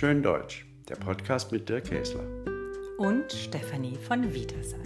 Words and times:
Schön 0.00 0.22
Deutsch, 0.22 0.64
der 0.88 0.96
Podcast 0.96 1.52
mit 1.52 1.68
Dirk 1.68 1.84
Käsler. 1.84 2.24
Und 2.96 3.30
Stefanie 3.30 3.96
von 3.96 4.32
Wiedersheim. 4.32 4.80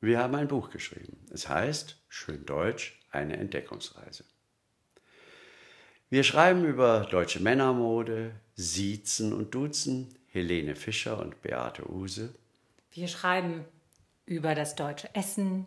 Wir 0.00 0.20
haben 0.20 0.34
ein 0.36 0.48
Buch 0.48 0.70
geschrieben. 0.70 1.18
Es 1.30 1.50
heißt 1.50 2.02
Schön 2.08 2.46
Deutsch, 2.46 2.98
eine 3.10 3.36
Entdeckungsreise. 3.36 4.24
Wir 6.08 6.24
schreiben 6.24 6.64
über 6.64 7.00
deutsche 7.00 7.42
Männermode, 7.42 8.40
Siezen 8.54 9.34
und 9.34 9.54
Duzen, 9.54 10.18
Helene 10.28 10.74
Fischer 10.74 11.20
und 11.20 11.42
Beate 11.42 11.86
Use. 11.92 12.34
Wir 12.90 13.08
schreiben 13.08 13.66
über 14.24 14.54
das 14.54 14.76
deutsche 14.76 15.14
Essen, 15.14 15.66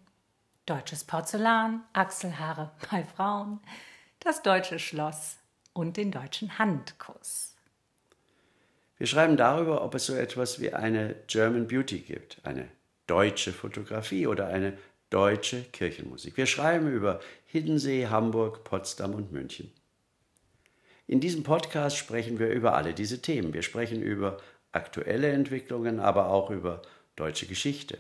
deutsches 0.70 1.04
Porzellan, 1.04 1.84
Achselhaare 1.94 2.72
bei 2.92 3.04
Frauen, 3.04 3.60
das 4.20 4.44
deutsche 4.44 4.78
Schloss 4.78 5.38
und 5.74 5.98
den 5.98 6.12
deutschen 6.12 6.60
Handkuss. 6.60 7.56
Wir 8.98 9.08
schreiben 9.08 9.38
darüber, 9.38 9.84
ob 9.84 9.96
es 9.96 10.06
so 10.06 10.14
etwas 10.14 10.60
wie 10.60 10.74
eine 10.74 11.16
German 11.28 11.68
Beauty 11.68 12.00
gibt, 12.00 12.40
eine 12.44 12.68
deutsche 13.08 13.52
Fotografie 13.54 14.28
oder 14.28 14.48
eine 14.48 14.78
deutsche 15.10 15.64
Kirchenmusik. 15.64 16.38
Wir 16.38 16.46
schreiben 16.46 16.92
über 16.92 17.20
Hiddensee, 17.46 18.08
Hamburg, 18.08 18.64
Potsdam 18.64 19.16
und 19.16 19.32
München. 19.32 19.72
In 21.08 21.20
diesem 21.20 21.42
Podcast 21.42 21.98
sprechen 21.98 22.38
wir 22.38 22.50
über 22.50 22.76
alle 22.76 22.94
diese 22.94 23.22
Themen. 23.22 23.54
Wir 23.54 23.64
sprechen 23.64 24.04
über 24.04 24.38
aktuelle 24.72 25.32
Entwicklungen, 25.32 26.00
aber 26.00 26.28
auch 26.30 26.52
über 26.52 26.84
deutsche 27.16 27.48
Geschichte, 27.48 27.98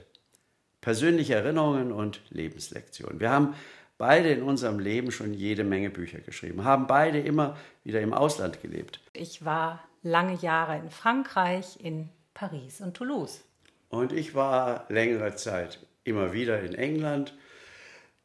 persönliche 0.81 1.35
Erinnerungen 1.35 1.91
und 1.91 2.21
Lebenslektionen. 2.29 3.19
Wir 3.19 3.29
haben 3.29 3.55
beide 3.97 4.31
in 4.31 4.43
unserem 4.43 4.79
Leben 4.79 5.11
schon 5.11 5.33
jede 5.33 5.63
Menge 5.63 5.89
Bücher 5.89 6.19
geschrieben, 6.19 6.63
haben 6.63 6.87
beide 6.87 7.19
immer 7.19 7.57
wieder 7.83 8.01
im 8.01 8.13
Ausland 8.13 8.61
gelebt. 8.61 9.01
Ich 9.13 9.43
war 9.45 9.83
lange 10.01 10.35
Jahre 10.35 10.77
in 10.77 10.89
Frankreich, 10.89 11.77
in 11.83 12.09
Paris 12.33 12.81
und 12.81 12.95
Toulouse. 12.95 13.41
Und 13.89 14.13
ich 14.13 14.35
war 14.35 14.85
längere 14.89 15.35
Zeit 15.35 15.79
immer 16.03 16.31
wieder 16.31 16.61
in 16.61 16.73
England, 16.75 17.33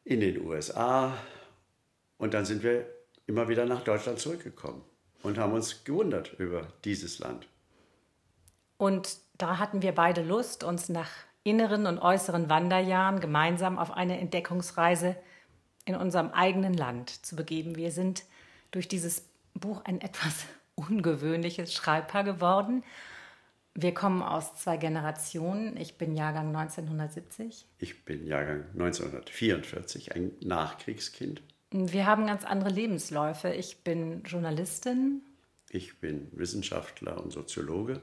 in 0.03 0.19
den 0.21 0.45
USA 0.45 1.17
und 2.17 2.33
dann 2.33 2.45
sind 2.45 2.63
wir 2.63 2.85
immer 3.27 3.49
wieder 3.49 3.65
nach 3.65 3.83
Deutschland 3.83 4.19
zurückgekommen 4.19 4.83
und 5.23 5.37
haben 5.37 5.53
uns 5.53 5.83
gewundert 5.83 6.33
über 6.39 6.67
dieses 6.85 7.19
Land. 7.19 7.47
Und 8.77 9.17
da 9.37 9.57
hatten 9.57 9.81
wir 9.81 9.93
beide 9.93 10.21
Lust, 10.21 10.63
uns 10.63 10.89
nach 10.89 11.09
inneren 11.45 11.85
und 11.85 11.99
äußeren 11.99 12.49
Wanderjahren 12.49 13.21
gemeinsam 13.21 13.77
auf 13.77 13.91
eine 13.91 14.19
Entdeckungsreise 14.19 15.15
in 15.85 15.95
unserem 15.95 16.31
eigenen 16.31 16.73
Land 16.73 17.25
zu 17.25 17.35
begeben. 17.35 17.75
Wir 17.75 17.91
sind 17.91 18.23
durch 18.71 18.87
dieses 18.87 19.23
Buch 19.53 19.81
ein 19.85 20.01
etwas 20.01 20.45
ungewöhnliches 20.75 21.73
Schreibpaar 21.73 22.23
geworden. 22.23 22.83
Wir 23.75 23.93
kommen 23.93 24.23
aus 24.23 24.55
zwei 24.55 24.77
Generationen. 24.77 25.77
Ich 25.77 25.97
bin 25.97 26.15
Jahrgang 26.15 26.47
1970. 26.47 27.65
Ich 27.77 28.05
bin 28.05 28.25
Jahrgang 28.25 28.63
1944, 28.73 30.15
ein 30.15 30.31
Nachkriegskind. 30.41 31.43
Wir 31.71 32.05
haben 32.05 32.25
ganz 32.25 32.43
andere 32.43 32.69
Lebensläufe. 32.69 33.49
Ich 33.49 33.83
bin 33.83 34.23
Journalistin. 34.23 35.21
Ich 35.69 35.99
bin 35.99 36.29
Wissenschaftler 36.31 37.21
und 37.21 37.31
Soziologe. 37.31 38.01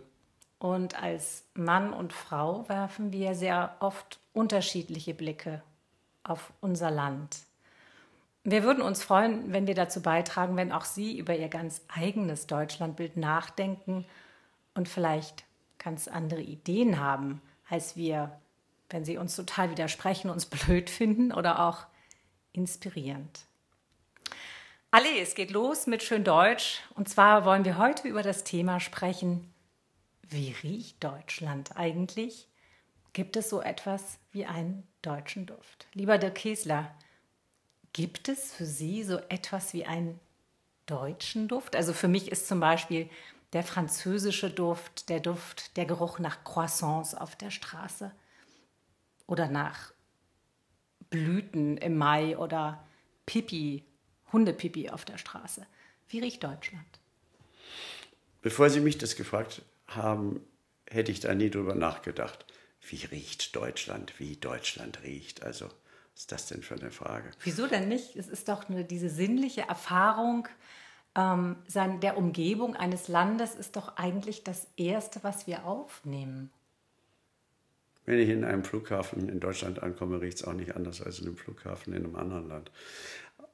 Und 0.63 1.03
als 1.03 1.43
Mann 1.55 1.93
und 1.93 2.13
Frau 2.13 2.69
werfen 2.69 3.11
wir 3.11 3.35
sehr 3.35 3.75
oft 3.81 4.21
unterschiedliche 4.33 5.13
Blicke 5.13 5.61
auf 6.23 6.53
unser 6.61 6.89
Land. 6.89 7.39
Wir 8.45 8.63
würden 8.63 8.81
uns 8.81 9.03
freuen, 9.03 9.53
wenn 9.53 9.67
wir 9.67 9.75
dazu 9.75 10.03
beitragen, 10.03 10.57
wenn 10.57 10.71
auch 10.71 10.85
Sie 10.85 11.19
über 11.19 11.35
Ihr 11.35 11.49
ganz 11.49 11.83
eigenes 11.89 12.47
Deutschlandbild 12.47 13.17
nachdenken 13.17 14.05
und 14.75 14.89
vielleicht 14.89 15.43
ganz 15.79 16.07
andere 16.07 16.43
Ideen 16.43 17.01
haben, 17.01 17.43
als 17.69 17.97
wir, 17.97 18.31
wenn 18.89 19.05
Sie 19.05 19.17
uns 19.17 19.35
total 19.35 19.69
widersprechen, 19.69 20.31
uns 20.31 20.47
blöd 20.47 20.91
finden 20.91 21.33
oder 21.33 21.59
auch 21.67 21.87
inspirierend. 22.53 23.47
Alle, 24.93 25.19
es 25.19 25.35
geht 25.35 25.51
los 25.51 25.89
mit 25.89 26.05
schön 26.05 26.23
Deutsch. 26.23 26.83
Und 26.95 27.09
zwar 27.09 27.45
wollen 27.45 27.65
wir 27.65 27.79
heute 27.79 28.07
über 28.07 28.23
das 28.23 28.45
Thema 28.45 28.79
sprechen, 28.79 29.52
wie 30.33 30.55
riecht 30.63 31.03
Deutschland 31.03 31.77
eigentlich? 31.77 32.49
Gibt 33.13 33.37
es 33.37 33.51
so 33.51 33.61
etwas 33.61 34.19
wie 34.31 34.47
einen 34.47 34.87
deutschen 35.03 35.47
Duft? 35.47 35.87
Lieber 35.93 36.19
Dirk 36.19 36.37
Kiesler, 36.37 36.95
gibt 37.93 38.29
es 38.29 38.53
für 38.53 38.65
Sie 38.65 39.05
so 39.05 39.19
etwas 39.29 39.75
wie 39.75 39.85
einen 39.85 40.19
deutschen 40.87 41.49
Duft? 41.49 41.77
Also 41.77 41.93
für 41.93 42.09
mich 42.09 42.31
ist 42.31 42.49
zum 42.49 42.61
Beispiel 42.61 43.09
der 43.53 43.63
französische 43.63 44.51
Duft, 44.51 45.11
der 45.11 45.21
Duft, 45.21 45.77
der 45.77 45.85
Geruch 45.85 46.19
nach 46.19 46.43
Croissants 46.43 47.15
auf 47.15 47.37
der 47.37 47.51
Straße 47.51 48.13
oder 49.27 49.49
nach 49.49 49.93
Blüten 51.11 51.77
im 51.77 51.99
Mai 51.99 52.39
oder 52.39 52.83
Pipi 53.27 53.85
Hundepipi 54.33 54.89
auf 54.89 55.05
der 55.05 55.19
Straße. 55.19 55.67
Wie 56.09 56.21
riecht 56.21 56.43
Deutschland? 56.43 56.87
Bevor 58.41 58.71
Sie 58.71 58.81
mich 58.81 58.99
das 58.99 59.15
gefragt 59.15 59.63
haben, 59.95 60.41
hätte 60.89 61.13
ich 61.13 61.21
da 61.21 61.35
nie 61.35 61.51
drüber 61.51 61.75
nachgedacht. 61.75 62.45
Wie 62.81 63.05
riecht 63.05 63.55
Deutschland? 63.55 64.19
Wie 64.19 64.37
Deutschland 64.37 65.03
riecht? 65.03 65.43
Also, 65.43 65.67
was 65.67 66.23
ist 66.23 66.33
das 66.33 66.47
denn 66.47 66.63
für 66.63 66.75
eine 66.75 66.91
Frage? 66.91 67.31
Wieso 67.45 67.67
denn 67.67 67.89
nicht? 67.89 68.17
Es 68.17 68.29
ist 68.29 68.49
doch 68.49 68.69
nur 68.69 68.83
diese 68.83 69.09
sinnliche 69.09 69.63
Erfahrung 69.63 70.49
ähm, 71.15 71.57
der 72.01 72.17
Umgebung 72.17 72.75
eines 72.75 73.09
Landes 73.09 73.55
ist 73.55 73.77
doch 73.77 73.97
eigentlich 73.97 74.45
das 74.45 74.69
Erste, 74.77 75.23
was 75.23 75.47
wir 75.47 75.65
aufnehmen. 75.67 76.51
Wenn 78.05 78.19
ich 78.19 78.31
in 78.31 78.45
einem 78.45 78.65
Flughafen 78.65 79.29
in 79.29 79.39
Deutschland 79.39 79.83
ankomme, 79.83 80.21
riecht 80.21 80.39
es 80.39 80.45
auch 80.45 80.55
nicht 80.55 80.75
anders 80.75 81.03
als 81.03 81.21
in 81.21 81.27
einem 81.27 81.37
Flughafen 81.37 81.93
in 81.93 82.05
einem 82.05 82.17
anderen 82.17 82.49
Land. 82.49 82.71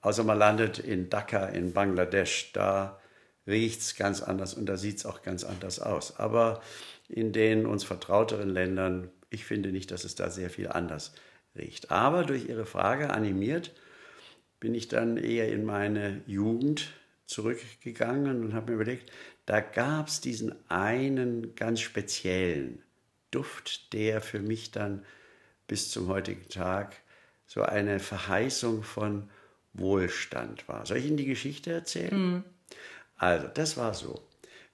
Außer 0.00 0.24
man 0.24 0.38
landet 0.38 0.78
in 0.78 1.10
Dhaka 1.10 1.46
in 1.46 1.72
Bangladesch, 1.72 2.52
da 2.52 3.00
riecht 3.48 3.80
es 3.80 3.96
ganz 3.96 4.22
anders 4.22 4.54
und 4.54 4.66
da 4.66 4.76
sieht 4.76 4.98
es 4.98 5.06
auch 5.06 5.22
ganz 5.22 5.42
anders 5.42 5.80
aus. 5.80 6.16
Aber 6.16 6.60
in 7.08 7.32
den 7.32 7.66
uns 7.66 7.84
vertrauteren 7.84 8.50
Ländern, 8.50 9.10
ich 9.30 9.44
finde 9.44 9.72
nicht, 9.72 9.90
dass 9.90 10.04
es 10.04 10.14
da 10.14 10.30
sehr 10.30 10.50
viel 10.50 10.68
anders 10.68 11.12
riecht. 11.56 11.90
Aber 11.90 12.24
durch 12.24 12.48
Ihre 12.48 12.66
Frage 12.66 13.10
animiert, 13.10 13.72
bin 14.60 14.74
ich 14.74 14.88
dann 14.88 15.16
eher 15.16 15.50
in 15.50 15.64
meine 15.64 16.22
Jugend 16.26 16.92
zurückgegangen 17.26 18.44
und 18.44 18.54
habe 18.54 18.72
mir 18.72 18.76
überlegt, 18.76 19.10
da 19.46 19.60
gab 19.60 20.08
es 20.08 20.20
diesen 20.20 20.54
einen 20.70 21.54
ganz 21.54 21.80
speziellen 21.80 22.82
Duft, 23.30 23.92
der 23.92 24.20
für 24.20 24.40
mich 24.40 24.70
dann 24.70 25.04
bis 25.66 25.90
zum 25.90 26.08
heutigen 26.08 26.48
Tag 26.48 26.96
so 27.46 27.62
eine 27.62 27.98
Verheißung 27.98 28.82
von 28.82 29.30
Wohlstand 29.74 30.66
war. 30.68 30.86
Soll 30.86 30.98
ich 30.98 31.06
Ihnen 31.06 31.16
die 31.16 31.26
Geschichte 31.26 31.72
erzählen? 31.72 32.32
Mhm. 32.32 32.44
Also, 33.18 33.48
das 33.52 33.76
war 33.76 33.94
so. 33.94 34.20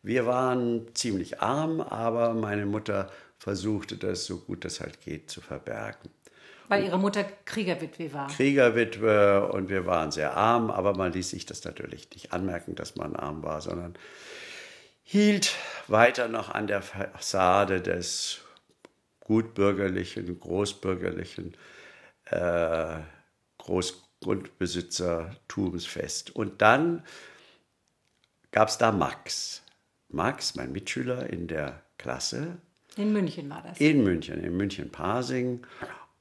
Wir 0.03 0.27
waren 0.27 0.95
ziemlich 0.95 1.41
arm, 1.41 1.81
aber 1.81 2.35
meine 2.35 2.67
Mutter 2.67 3.11
versuchte 3.39 3.97
das 3.97 4.27
so 4.27 4.39
gut 4.39 4.65
es 4.65 4.81
halt 4.81 5.01
geht 5.01 5.31
zu 5.31 5.41
verbergen. 5.41 6.11
Weil 6.69 6.85
ihre 6.85 6.99
Mutter 6.99 7.25
Kriegerwitwe 7.45 8.13
war. 8.13 8.29
Kriegerwitwe 8.29 9.51
und 9.53 9.69
wir 9.69 9.87
waren 9.87 10.11
sehr 10.11 10.37
arm, 10.37 10.71
aber 10.71 10.95
man 10.97 11.13
ließ 11.13 11.31
sich 11.31 11.47
das 11.47 11.65
natürlich 11.65 12.09
nicht 12.11 12.33
anmerken, 12.33 12.75
dass 12.75 12.97
man 12.97 13.17
arm 13.17 13.43
war, 13.43 13.61
sondern 13.61 13.95
hielt 15.03 15.55
weiter 15.89 16.29
noch 16.29 16.49
an 16.51 16.67
der 16.67 16.81
Fassade 16.81 17.81
des 17.83 18.41
gutbürgerlichen, 19.21 20.39
großbürgerlichen 20.39 21.57
äh, 22.27 22.99
Groß 23.59 24.03
Grundbesitzertums 24.23 25.85
fest. 25.85 26.35
Und 26.35 26.63
dann 26.63 27.03
gab 28.55 28.69
es 28.69 28.79
da 28.79 28.93
Max. 28.93 29.63
Max, 30.09 30.55
mein 30.55 30.71
Mitschüler 30.71 31.29
in 31.29 31.49
der 31.49 31.83
Klasse. 31.99 32.59
In 32.97 33.13
München 33.13 33.51
war 33.51 33.63
das. 33.63 33.81
In 33.81 34.05
München, 34.05 34.43
in 34.43 34.57
München-Pasing. 34.57 35.67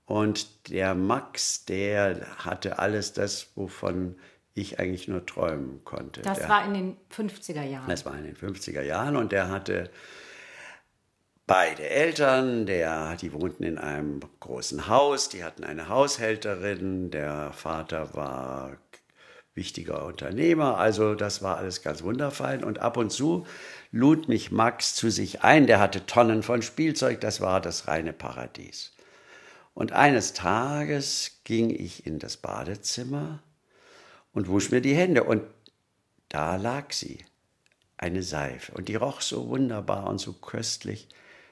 Und 0.05 0.69
der 0.69 0.95
Max, 0.95 1.65
der 1.65 2.25
hatte 2.43 2.79
alles 2.79 3.13
das, 3.13 3.51
wovon 3.55 4.15
ich 4.55 4.79
eigentlich 4.79 5.07
nur 5.07 5.23
träumen 5.25 5.83
konnte. 5.83 6.21
Das 6.23 6.39
der, 6.39 6.49
war 6.49 6.65
in 6.65 6.73
den 6.73 6.97
50er 7.15 7.63
Jahren. 7.63 7.87
Das 7.87 8.03
war 8.03 8.17
in 8.17 8.23
den 8.23 8.35
50er 8.35 8.81
Jahren 8.81 9.15
und 9.15 9.31
der 9.31 9.49
hatte 9.49 9.91
beide 11.45 11.87
Eltern, 11.87 12.65
der, 12.65 13.15
die 13.15 13.31
wohnten 13.31 13.63
in 13.63 13.77
einem 13.77 14.21
großen 14.39 14.87
Haus, 14.87 15.29
die 15.29 15.43
hatten 15.43 15.63
eine 15.63 15.87
Haushälterin, 15.87 17.11
der 17.11 17.51
Vater 17.53 18.15
war 18.15 18.77
wichtiger 19.55 20.05
Unternehmer, 20.05 20.77
also 20.77 21.15
das 21.15 21.41
war 21.41 21.57
alles 21.57 21.81
ganz 21.81 22.03
wunderfein 22.03 22.63
und 22.63 22.79
ab 22.79 22.97
und 22.97 23.11
zu 23.11 23.45
lud 23.91 24.27
mich 24.27 24.51
Max 24.51 24.95
zu 24.95 25.09
sich 25.11 25.43
ein, 25.43 25.67
der 25.67 25.79
hatte 25.79 26.05
Tonnen 26.05 26.43
von 26.43 26.61
Spielzeug, 26.61 27.21
das 27.21 27.39
war 27.41 27.61
das 27.61 27.87
reine 27.87 28.13
Paradies. 28.13 28.93
Und 29.73 29.91
eines 29.91 30.33
Tages 30.33 31.41
ging 31.43 31.69
ich 31.69 32.05
in 32.05 32.19
das 32.19 32.37
Badezimmer 32.37 33.41
und 34.31 34.47
wusch 34.47 34.71
mir 34.71 34.81
die 34.81 34.95
Hände. 34.95 35.23
Und 35.23 35.43
da 36.29 36.55
lag 36.57 36.91
sie, 36.93 37.25
eine 37.97 38.21
Seife. 38.21 38.73
Und 38.73 38.89
die 38.89 38.95
roch 38.95 39.21
so 39.21 39.47
wunderbar 39.49 40.07
und 40.07 40.19
so 40.19 40.33
köstlich, 40.33 41.07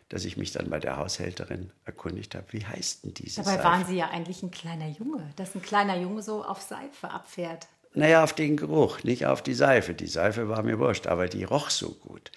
dass 0.10 0.26
ich 0.26 0.36
mich 0.36 0.52
dann 0.52 0.70
bei 0.70 0.80
der 0.80 0.98
Haushälterin 0.98 1.72
erkundigt 1.86 2.36
habe, 2.36 2.46
wie 2.52 2.66
heißt 2.66 3.06
denn 3.06 3.14
diese 3.14 3.38
Dabei 3.38 3.56
Seife? 3.56 3.64
waren 3.64 3.86
Sie 3.86 3.96
ja 3.96 4.10
eigentlich 4.10 4.44
ein 4.44 4.52
kleiner 4.52 4.90
Junge, 4.90 5.32
dass 5.38 5.56
ein 5.56 5.62
kleiner 5.62 5.98
Junge 5.98 6.22
so 6.22 6.44
auf 6.44 6.62
Seife 6.62 7.10
abfährt. 7.10 7.68
Naja, 7.94 8.24
auf 8.24 8.34
den 8.34 8.56
Geruch, 8.56 9.04
nicht 9.04 9.26
auf 9.26 9.42
die 9.42 9.54
Seife. 9.54 9.94
Die 9.94 10.08
Seife 10.08 10.48
war 10.48 10.64
mir 10.64 10.80
wurscht, 10.80 11.08
aber 11.08 11.28
die 11.28 11.44
roch 11.44 11.70
so 11.70 11.90
gut. 11.90 12.32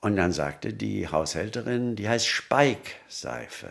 Und 0.00 0.16
dann 0.16 0.32
sagte 0.32 0.72
die 0.72 1.08
Haushälterin, 1.08 1.96
die 1.96 2.08
heißt 2.08 2.26
Speikseife. 2.26 3.70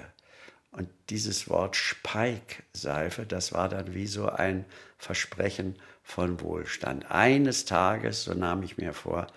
Und 0.72 0.90
dieses 1.10 1.50
Wort 1.50 1.76
Speikseife, 1.76 3.26
das 3.26 3.54
war 3.54 3.70
dann 3.70 3.94
wie 3.96 4.06
so 4.06 4.30
ein 4.30 4.66
Versprechen 4.98 5.76
von 6.04 6.42
Wohlstand. 6.42 7.10
Eines 7.10 7.66
Tages, 7.66 8.26
so 8.26 8.34
nahm 8.34 8.62
ich 8.62 8.78
mir 8.78 8.94
vor, 8.94 9.28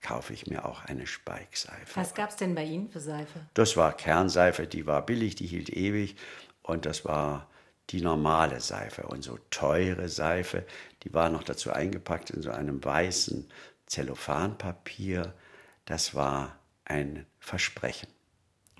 kaufe 0.00 0.32
ich 0.32 0.46
mir 0.46 0.64
auch 0.64 0.84
eine 0.84 1.06
Speikseife. 1.06 1.96
Was 1.96 2.14
gab 2.14 2.30
es 2.30 2.36
denn 2.36 2.54
bei 2.54 2.64
Ihnen 2.64 2.88
für 2.90 3.00
Seife? 3.00 3.40
Das 3.54 3.76
war 3.76 3.96
Kernseife, 3.96 4.66
die 4.66 4.86
war 4.86 5.04
billig, 5.06 5.36
die 5.36 5.46
hielt 5.46 5.70
ewig. 5.70 6.16
Und 6.62 6.86
das 6.86 7.04
war 7.04 7.48
die 7.90 8.00
normale 8.00 8.60
Seife. 8.60 9.04
Und 9.04 9.22
so 9.22 9.38
teure 9.50 10.08
Seife, 10.08 10.64
die 11.02 11.12
war 11.12 11.30
noch 11.30 11.42
dazu 11.42 11.72
eingepackt 11.72 12.30
in 12.30 12.42
so 12.42 12.50
einem 12.50 12.84
weißen 12.84 13.48
Zellophanpapier. 13.86 15.34
Das 15.84 16.14
war 16.14 16.58
ein 16.84 17.26
Versprechen. 17.38 18.08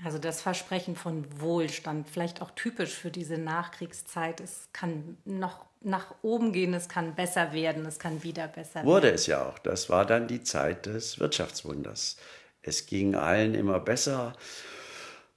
Also 0.04 0.18
das 0.18 0.42
Versprechen 0.42 0.96
von 0.96 1.24
Wohlstand, 1.40 2.08
vielleicht 2.10 2.42
auch 2.42 2.50
typisch 2.50 2.92
für 2.94 3.10
diese 3.10 3.38
Nachkriegszeit. 3.38 4.40
Es 4.40 4.68
kann 4.72 5.16
noch 5.24 5.64
nach 5.80 6.14
oben 6.22 6.52
gehen, 6.52 6.74
es 6.74 6.88
kann 6.88 7.14
besser 7.14 7.52
werden, 7.52 7.86
es 7.86 7.98
kann 7.98 8.22
wieder 8.22 8.48
besser 8.48 8.76
werden. 8.76 8.86
Wurde 8.86 9.10
es 9.10 9.26
ja 9.26 9.46
auch. 9.46 9.58
Das 9.58 9.88
war 9.88 10.04
dann 10.04 10.26
die 10.26 10.42
Zeit 10.42 10.86
des 10.86 11.20
Wirtschaftswunders. 11.20 12.16
Es 12.62 12.86
ging 12.86 13.14
allen 13.14 13.54
immer 13.54 13.78
besser. 13.78 14.34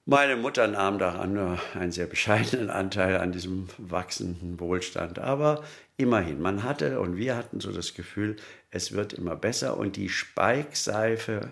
Meine 0.10 0.38
Mutter 0.38 0.70
nahm 0.70 1.00
daran 1.00 1.34
nur 1.34 1.60
einen 1.74 1.92
sehr 1.92 2.06
bescheidenen 2.06 2.70
Anteil 2.70 3.18
an 3.18 3.34
diesem 3.34 3.68
wachsenden 3.78 4.58
Wohlstand. 4.58 5.20
Aber 5.20 5.66
immerhin, 5.98 6.40
man 6.40 6.64
hatte 6.64 7.02
und 7.02 7.18
wir 7.18 7.36
hatten 7.36 7.60
so 7.60 7.74
das 7.74 7.94
Gefühl, 7.94 8.38
es 8.72 8.94
wird 8.94 9.12
immer 9.12 9.36
besser. 9.36 9.76
Und 9.76 9.98
die 9.98 10.08
Speikseife 10.08 11.52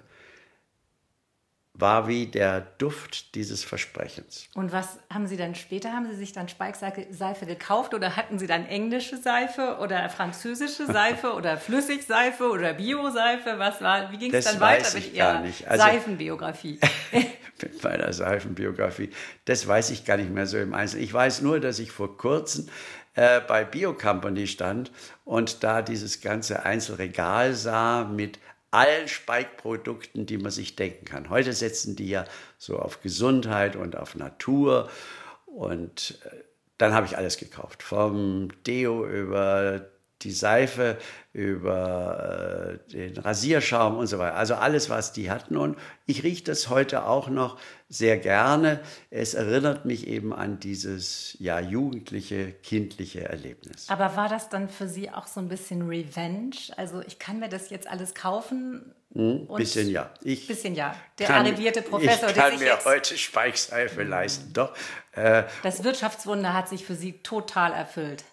war 1.78 2.08
wie 2.08 2.28
der 2.28 2.62
Duft 2.78 3.36
dieses 3.36 3.64
Versprechens. 3.64 4.48
Und 4.56 4.72
was 4.72 5.00
haben 5.12 5.28
Sie 5.28 5.38
dann 5.38 5.56
später? 5.56 5.92
Haben 5.92 6.10
Sie 6.10 6.16
sich 6.16 6.32
dann 6.34 6.48
Speikseife 6.48 7.46
gekauft 7.46 7.94
oder 7.94 8.16
hatten 8.16 8.40
Sie 8.40 8.48
dann 8.48 8.66
englische 8.66 9.18
Seife 9.18 9.78
oder 9.82 10.10
französische 10.10 10.86
Seife 10.92 11.34
oder 11.34 11.58
Flüssigseife 11.58 12.50
oder 12.50 12.74
Bioseife? 12.74 13.60
Was 13.60 13.82
war? 13.82 14.12
Wie 14.12 14.18
ging 14.18 14.34
es 14.34 14.46
dann 14.46 14.60
weiter 14.60 14.94
mit 14.94 15.14
Ihrer. 15.14 15.44
Also- 15.68 15.84
Seifenbiografie? 15.84 16.80
mit 17.62 17.84
meiner 17.84 18.12
Seifenbiografie. 18.14 19.10
Das 19.46 19.68
weiß 19.68 19.90
ich 19.92 20.06
gar 20.06 20.18
nicht 20.18 20.32
mehr 20.32 20.46
so 20.46 20.58
im 20.58 20.74
Einzelnen. 20.74 21.04
Ich 21.04 21.14
weiß 21.14 21.42
nur, 21.42 21.60
dass 21.60 21.80
ich 21.80 21.92
vor 21.92 22.18
kurzem 22.18 22.68
äh, 23.16 23.42
bei 23.42 23.64
Biocompany 23.64 24.48
stand 24.48 24.92
und 25.24 25.64
da 25.64 25.82
dieses 25.82 26.22
ganze 26.22 26.64
Einzelregal 26.64 27.54
sah 27.54 28.04
mit 28.04 28.40
allen 28.76 29.08
Speikprodukten, 29.08 30.26
die 30.26 30.38
man 30.38 30.52
sich 30.52 30.76
denken 30.76 31.06
kann. 31.06 31.30
Heute 31.30 31.54
setzen 31.54 31.96
die 31.96 32.10
ja 32.10 32.26
so 32.58 32.78
auf 32.78 33.02
Gesundheit 33.02 33.76
und 33.76 33.96
auf 33.96 34.16
Natur 34.16 34.90
und 35.46 36.20
äh, 36.26 36.44
dann 36.78 36.94
habe 36.94 37.06
ich 37.06 37.18
alles 37.18 37.38
gekauft. 37.38 37.84
Vom 37.84 38.50
Deo 38.68 39.08
über 39.08 39.90
die 40.22 40.32
Seife, 40.32 40.98
über 41.34 42.80
äh, 42.88 42.92
den 42.92 43.18
Rasierschaum 43.18 43.98
und 43.98 44.08
so 44.08 44.18
weiter. 44.20 44.36
Also 44.36 44.56
alles, 44.56 44.90
was 44.90 45.12
die 45.12 45.30
hatten. 45.30 45.58
Und 45.58 45.78
ich 46.06 46.24
rieche 46.24 46.44
das 46.46 46.70
heute 46.70 47.06
auch 47.06 47.28
noch 47.28 47.58
sehr 47.90 48.18
gerne. 48.18 48.80
Es 49.10 49.34
erinnert 49.34 49.86
mich 49.86 50.08
eben 50.08 50.34
an 50.34 50.60
dieses 50.60 51.36
ja, 51.40 51.60
jugendliche, 51.60 52.54
kindliche 52.54 53.26
Erlebnis. 53.28 53.88
Aber 53.90 54.16
war 54.16 54.30
das 54.30 54.50
dann 54.50 54.70
für 54.70 54.88
Sie 54.88 55.10
auch 55.12 55.28
so 55.28 55.42
ein 55.42 55.50
bisschen 55.50 55.88
Revenge? 55.88 56.56
Also 56.78 57.02
ich 57.06 57.20
kann 57.20 57.40
mir 57.40 57.50
das 57.50 57.70
jetzt 57.70 57.88
alles 57.88 58.16
kaufen. 58.16 58.94
Ein 59.14 59.46
und- 59.48 59.58
bisschen 59.58 59.90
ja. 59.90 60.10
Ich 60.24 60.48
Bisschen 60.48 60.76
ja. 60.76 60.96
Der 61.20 61.28
kann- 61.28 61.46
arrivierte 61.46 61.82
Professor, 61.82 62.30
ich 62.30 62.34
der 62.36 62.44
kann 62.44 62.58
sich 62.58 62.68
mir 62.68 62.78
heute 62.86 63.18
Speikseife 63.18 64.04
leisten. 64.04 64.52
Doch, 64.54 64.74
äh, 65.14 65.44
Das 65.64 65.84
Wirtschaftswunder 65.84 66.54
hat 66.54 66.70
sich 66.70 66.86
für 66.86 66.96
Sie 66.96 67.14
total 67.24 67.72
erfüllt. 67.74 68.24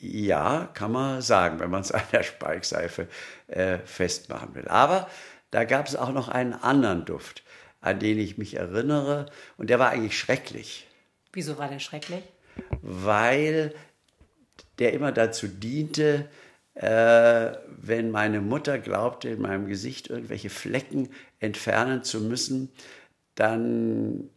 Ja, 0.00 0.70
kann 0.72 0.92
man 0.92 1.20
sagen, 1.20 1.60
wenn 1.60 1.70
man 1.70 1.82
es 1.82 1.92
an 1.92 2.02
der 2.12 2.22
Speikseife 2.22 3.08
äh, 3.48 3.78
festmachen 3.78 4.54
will. 4.54 4.68
Aber 4.68 5.08
da 5.50 5.64
gab 5.64 5.86
es 5.86 5.96
auch 5.96 6.12
noch 6.12 6.28
einen 6.28 6.54
anderen 6.54 7.04
Duft, 7.04 7.42
an 7.80 7.98
den 7.98 8.18
ich 8.18 8.38
mich 8.38 8.54
erinnere. 8.54 9.26
Und 9.56 9.70
der 9.70 9.78
war 9.78 9.90
eigentlich 9.90 10.18
schrecklich, 10.18 10.86
Wieso 11.32 11.58
war 11.58 11.68
der 11.68 11.78
schrecklich? 11.78 12.24
weil 12.82 13.72
der 14.78 14.92
immer 14.92 15.12
dazu 15.12 15.46
diente, 15.46 16.28
äh, 16.74 17.52
wenn 17.66 18.10
meine 18.10 18.40
Mutter 18.40 18.78
glaubte, 18.78 19.28
in 19.28 19.40
meinem 19.40 19.66
Gesicht 19.66 20.08
irgendwelche 20.08 20.50
Flecken 20.50 21.10
entfernen 21.38 22.02
zu 22.02 22.20
müssen, 22.20 22.70
dann 23.34 24.30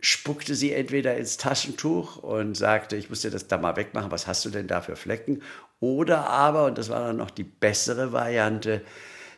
spuckte 0.00 0.54
sie 0.54 0.72
entweder 0.72 1.16
ins 1.16 1.36
Taschentuch 1.36 2.16
und 2.16 2.56
sagte, 2.56 2.96
ich 2.96 3.10
muss 3.10 3.22
dir 3.22 3.30
das 3.30 3.48
da 3.48 3.58
mal 3.58 3.76
wegmachen, 3.76 4.10
was 4.10 4.26
hast 4.26 4.44
du 4.44 4.50
denn 4.50 4.66
da 4.66 4.80
für 4.80 4.96
Flecken? 4.96 5.42
Oder 5.80 6.28
aber, 6.28 6.66
und 6.66 6.78
das 6.78 6.88
war 6.88 7.00
dann 7.00 7.16
noch 7.16 7.30
die 7.30 7.44
bessere 7.44 8.12
Variante, 8.12 8.82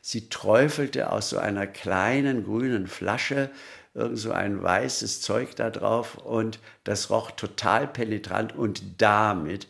sie 0.00 0.29
träufelte 0.29 1.11
aus 1.11 1.31
so 1.31 1.38
einer 1.38 1.67
kleinen 1.67 2.44
grünen 2.44 2.87
Flasche 2.87 3.50
irgend 3.94 4.19
so 4.19 4.32
ein 4.32 4.62
weißes 4.62 5.20
Zeug 5.20 5.55
da 5.56 5.70
drauf 5.70 6.17
und 6.17 6.59
das 6.85 7.11
roch 7.11 7.31
total 7.32 7.87
penetrant 7.87 8.56
und 8.56 8.82
damit 9.03 9.69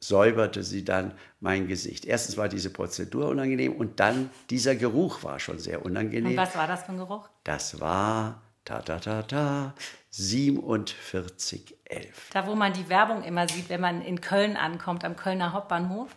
säuberte 0.00 0.62
sie 0.62 0.84
dann 0.84 1.12
mein 1.40 1.66
Gesicht. 1.66 2.04
Erstens 2.04 2.36
war 2.36 2.48
diese 2.48 2.70
Prozedur 2.70 3.28
unangenehm 3.28 3.74
und 3.74 4.00
dann 4.00 4.30
dieser 4.50 4.76
Geruch 4.76 5.22
war 5.24 5.40
schon 5.40 5.58
sehr 5.58 5.84
unangenehm. 5.84 6.32
Und 6.32 6.36
was 6.36 6.56
war 6.56 6.66
das 6.66 6.84
für 6.84 6.92
ein 6.92 6.98
Geruch? 6.98 7.28
Das 7.44 7.80
war 7.80 8.42
ta 8.64 8.80
ta 8.80 8.98
ta 8.98 9.22
ta 9.22 9.74
4711. 10.16 12.30
Da, 12.32 12.46
wo 12.46 12.54
man 12.54 12.72
die 12.72 12.88
Werbung 12.88 13.22
immer 13.24 13.48
sieht, 13.48 13.68
wenn 13.68 13.80
man 13.80 14.02
in 14.02 14.20
Köln 14.20 14.56
ankommt, 14.56 15.04
am 15.04 15.16
Kölner 15.16 15.52
Hauptbahnhof, 15.52 16.10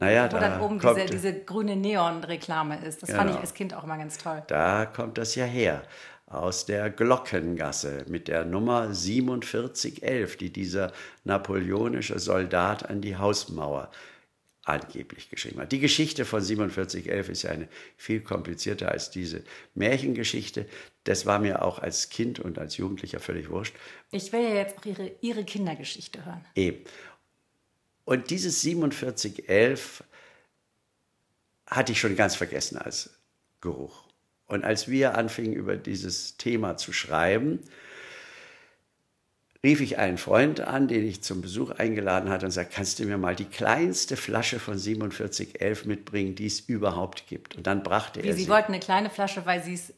Naja, 0.00 0.26
wo 0.26 0.36
da 0.38 0.50
dann 0.50 0.60
oben 0.60 0.78
kommt, 0.78 0.96
diese, 0.98 1.06
diese 1.10 1.40
grüne 1.44 1.76
Neon-Reklame 1.76 2.84
ist. 2.84 3.02
Das 3.02 3.10
fand 3.10 3.22
Genau. 3.28 3.34
ich 3.34 3.40
als 3.40 3.54
Kind 3.54 3.74
auch 3.74 3.84
immer 3.84 3.98
ganz 3.98 4.18
toll. 4.18 4.42
da 4.48 4.86
kommt 4.86 5.18
das 5.18 5.34
ja 5.34 5.44
her. 5.44 5.82
Aus 6.26 6.66
der 6.66 6.90
Glockengasse 6.90 8.04
mit 8.08 8.28
der 8.28 8.44
Nummer 8.44 8.92
4711, 8.94 10.36
die 10.36 10.52
dieser 10.52 10.92
napoleonische 11.24 12.18
Soldat 12.18 12.88
an 12.90 13.00
die 13.00 13.16
Hausmauer 13.16 13.90
angeblich 14.64 15.30
geschrieben 15.30 15.60
hat. 15.60 15.72
Die 15.72 15.78
Geschichte 15.80 16.26
von 16.26 16.42
4711 16.42 17.28
ist 17.30 17.42
ja 17.44 17.50
eine 17.50 17.68
viel 17.96 18.20
komplizierter 18.20 18.90
als 18.92 19.10
diese 19.10 19.42
Märchengeschichte. 19.74 20.66
Das 21.08 21.24
war 21.24 21.38
mir 21.38 21.62
auch 21.64 21.78
als 21.78 22.10
Kind 22.10 22.38
und 22.38 22.58
als 22.58 22.76
Jugendlicher 22.76 23.18
völlig 23.18 23.48
wurscht. 23.48 23.74
Ich 24.10 24.30
will 24.30 24.42
ja 24.42 24.54
jetzt 24.56 24.76
auch 24.76 24.84
Ihre, 24.84 25.10
Ihre 25.22 25.42
Kindergeschichte 25.42 26.26
hören. 26.26 26.44
Eben. 26.54 26.84
Und 28.04 28.28
dieses 28.28 28.60
4711 28.60 30.04
hatte 31.66 31.92
ich 31.92 32.00
schon 32.00 32.14
ganz 32.14 32.36
vergessen 32.36 32.76
als 32.76 33.08
Geruch. 33.62 34.04
Und 34.48 34.64
als 34.64 34.88
wir 34.88 35.16
anfingen, 35.16 35.54
über 35.54 35.78
dieses 35.78 36.36
Thema 36.36 36.76
zu 36.76 36.92
schreiben, 36.92 37.60
rief 39.64 39.80
ich 39.80 39.96
einen 39.96 40.18
Freund 40.18 40.60
an, 40.60 40.88
den 40.88 41.06
ich 41.06 41.22
zum 41.22 41.40
Besuch 41.40 41.70
eingeladen 41.70 42.28
hatte 42.28 42.44
und 42.44 42.52
sagte, 42.52 42.74
kannst 42.76 42.98
du 42.98 43.06
mir 43.06 43.16
mal 43.16 43.34
die 43.34 43.46
kleinste 43.46 44.18
Flasche 44.18 44.60
von 44.60 44.78
4711 44.78 45.86
mitbringen, 45.86 46.34
die 46.34 46.46
es 46.46 46.60
überhaupt 46.60 47.26
gibt? 47.26 47.56
Und 47.56 47.66
dann 47.66 47.82
brachte 47.82 48.22
Wie, 48.22 48.28
er 48.28 48.34
Sie 48.34 48.44
sie. 48.44 48.50
wollten 48.50 48.72
eine 48.72 48.80
kleine 48.80 49.08
Flasche, 49.08 49.46
weil 49.46 49.62
Sie 49.62 49.72
es 49.72 49.94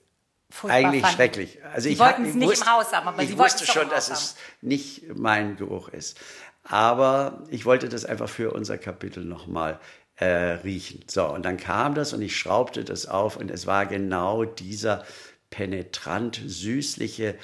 Eigentlich 0.65 1.03
fanden. 1.03 1.17
schrecklich. 1.17 1.59
Also 1.65 1.83
Sie 1.89 1.91
ich 1.95 1.99
wollten 1.99 2.23
es 2.25 2.29
ich 2.31 2.35
nicht 2.37 2.49
wusste- 2.51 2.65
im 2.65 2.71
Haus 2.73 2.93
haben, 2.93 3.09
aber 3.09 3.23
ich 3.23 3.29
Sie 3.31 3.39
wusste 3.39 3.67
schon, 3.67 3.89
dass 3.89 4.11
Haus 4.11 4.19
es 4.19 4.37
nicht 4.61 5.03
mein 5.17 5.57
Geruch 5.57 5.89
ist. 5.89 6.19
Aber 6.63 7.45
ich 7.49 7.65
wollte 7.65 7.89
das 7.89 8.05
einfach 8.05 8.29
für 8.29 8.53
unser 8.53 8.77
Kapitel 8.79 9.25
nochmal 9.25 9.81
äh, 10.17 10.27
riechen. 10.27 11.03
So, 11.09 11.27
und 11.27 11.45
dann 11.45 11.57
kam 11.57 11.95
das 11.95 12.13
und 12.13 12.21
ich 12.21 12.37
schraubte 12.37 12.85
das 12.85 13.07
auf 13.07 13.37
und 13.37 13.51
es 13.51 13.67
war 13.67 13.87
genau 13.87 14.45
dieser 14.45 15.05
penetrant 15.49 16.41
süßliche 16.45 17.37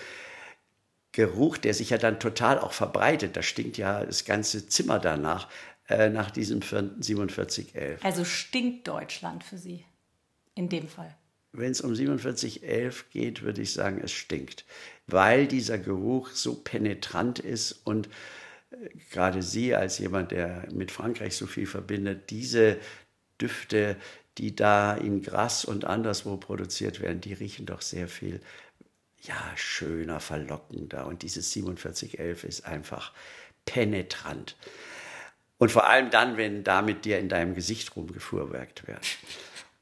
Geruch, 1.12 1.56
der 1.56 1.72
sich 1.72 1.90
ja 1.90 1.98
dann 1.98 2.20
total 2.20 2.58
auch 2.58 2.72
verbreitet. 2.72 3.36
Da 3.36 3.42
stinkt 3.42 3.78
ja 3.78 4.04
das 4.04 4.24
ganze 4.26 4.68
Zimmer 4.68 4.98
danach, 4.98 5.48
äh, 5.88 6.10
nach 6.10 6.30
diesem 6.30 6.60
4711. 6.60 8.04
Also 8.04 8.24
stinkt 8.24 8.86
Deutschland 8.88 9.42
für 9.44 9.56
Sie. 9.56 9.84
In 10.54 10.68
dem 10.68 10.88
Fall. 10.88 11.14
Wenn 11.56 11.72
es 11.72 11.80
um 11.80 11.94
4711 11.94 13.10
geht, 13.10 13.42
würde 13.42 13.62
ich 13.62 13.72
sagen, 13.72 14.00
es 14.02 14.12
stinkt, 14.12 14.64
weil 15.06 15.46
dieser 15.46 15.78
Geruch 15.78 16.30
so 16.30 16.54
penetrant 16.54 17.38
ist 17.38 17.72
und 17.84 18.08
gerade 19.10 19.42
Sie 19.42 19.74
als 19.74 19.98
jemand, 19.98 20.32
der 20.32 20.68
mit 20.72 20.90
Frankreich 20.90 21.36
so 21.36 21.46
viel 21.46 21.66
verbindet, 21.66 22.30
diese 22.30 22.78
Düfte, 23.40 23.96
die 24.38 24.54
da 24.54 24.94
in 24.94 25.22
Gras 25.22 25.64
und 25.64 25.84
anderswo 25.84 26.36
produziert 26.36 27.00
werden, 27.00 27.20
die 27.20 27.32
riechen 27.32 27.66
doch 27.66 27.80
sehr 27.80 28.08
viel 28.08 28.40
ja, 29.22 29.52
schöner, 29.56 30.20
verlockender. 30.20 31.06
Und 31.06 31.22
dieses 31.22 31.52
4711 31.52 32.44
ist 32.44 32.66
einfach 32.66 33.12
penetrant. 33.64 34.56
Und 35.58 35.72
vor 35.72 35.88
allem 35.88 36.10
dann, 36.10 36.36
wenn 36.36 36.64
damit 36.64 37.04
dir 37.04 37.18
in 37.18 37.28
deinem 37.28 37.54
Gesicht 37.54 37.96
rumgefuhrwerkt 37.96 38.86
wird. 38.86 39.00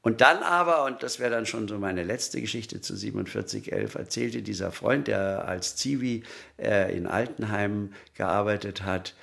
Und 0.05 0.21
dann 0.21 0.43
aber, 0.43 0.85
und 0.85 1.01
das 1.01 1.19
wäre 1.19 1.31
dann 1.31 1.47
schon 1.47 1.67
so 1.67 1.79
meine 1.79 2.03
letzte 2.03 2.39
Geschichte 2.39 2.79
zu 2.79 2.95
4711, 2.95 3.95
erzählte 3.95 4.43
dieser 4.43 4.71
Freund, 4.71 5.07
der 5.07 5.47
als 5.47 5.77
Zivi 5.77 6.21
äh, 6.59 6.95
in 6.95 7.07
Altenheim 7.07 7.91
gearbeitet 8.13 8.83
hat, 8.83 9.15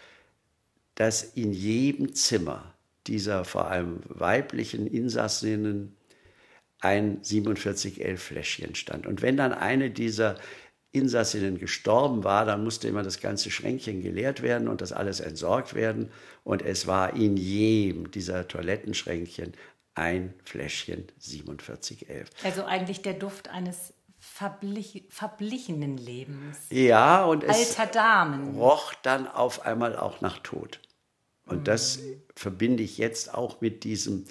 dass 0.96 1.22
in 1.22 1.52
jedem 1.52 2.16
Zimmer 2.16 2.74
dieser 3.06 3.44
vor 3.44 3.68
allem 3.70 4.00
weiblichen 4.08 4.88
Insassinnen 4.88 5.94
ein 6.80 7.22
4711 7.22 8.20
Fläschchen 8.20 8.74
stand. 8.74 9.06
Und 9.06 9.22
wenn 9.22 9.36
dann 9.36 9.52
eine 9.52 9.88
dieser 9.88 10.34
Insassinnen 10.90 11.58
gestorben 11.58 12.24
war, 12.24 12.44
dann 12.44 12.64
musste 12.64 12.88
immer 12.88 13.04
das 13.04 13.20
ganze 13.20 13.52
Schränkchen 13.52 14.02
geleert 14.02 14.42
werden 14.42 14.66
und 14.66 14.80
das 14.80 14.92
alles 14.92 15.20
entsorgt 15.20 15.74
werden. 15.74 16.10
Und 16.42 16.60
es 16.60 16.88
war 16.88 17.14
in 17.14 17.36
jedem 17.36 18.10
dieser 18.10 18.48
Toilettenschränkchen 18.48 19.54
ein 19.94 20.34
Fläschchen 20.44 21.06
4711. 21.18 22.30
Also 22.44 22.64
eigentlich 22.64 23.02
der 23.02 23.14
Duft 23.14 23.48
eines 23.48 23.94
verblich, 24.18 25.04
verblichenen 25.08 25.98
Lebens. 25.98 26.58
Ja, 26.70 27.24
und 27.24 27.44
es 27.44 27.78
Alter 27.78 27.92
Damen. 27.92 28.56
roch 28.56 28.94
dann 29.02 29.26
auf 29.26 29.66
einmal 29.66 29.96
auch 29.96 30.20
nach 30.20 30.38
Tod. 30.38 30.80
Und 31.46 31.60
mhm. 31.60 31.64
das 31.64 31.98
verbinde 32.36 32.82
ich 32.82 32.98
jetzt 32.98 33.34
auch 33.34 33.60
mit 33.60 33.84
diesem 33.84 34.24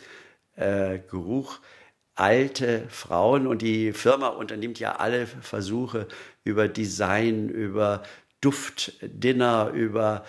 äh, 0.56 1.00
Geruch 1.00 1.60
alte 2.16 2.88
Frauen. 2.90 3.48
Und 3.48 3.62
die 3.62 3.92
Firma 3.92 4.30
unternimmt 4.30 4.80
ja 4.80 4.96
alle 4.96 5.28
Versuche 5.28 6.08
über 6.44 6.68
Design, 6.68 7.50
über 7.50 8.04
Duftdinner, 8.40 9.70
über 9.74 10.26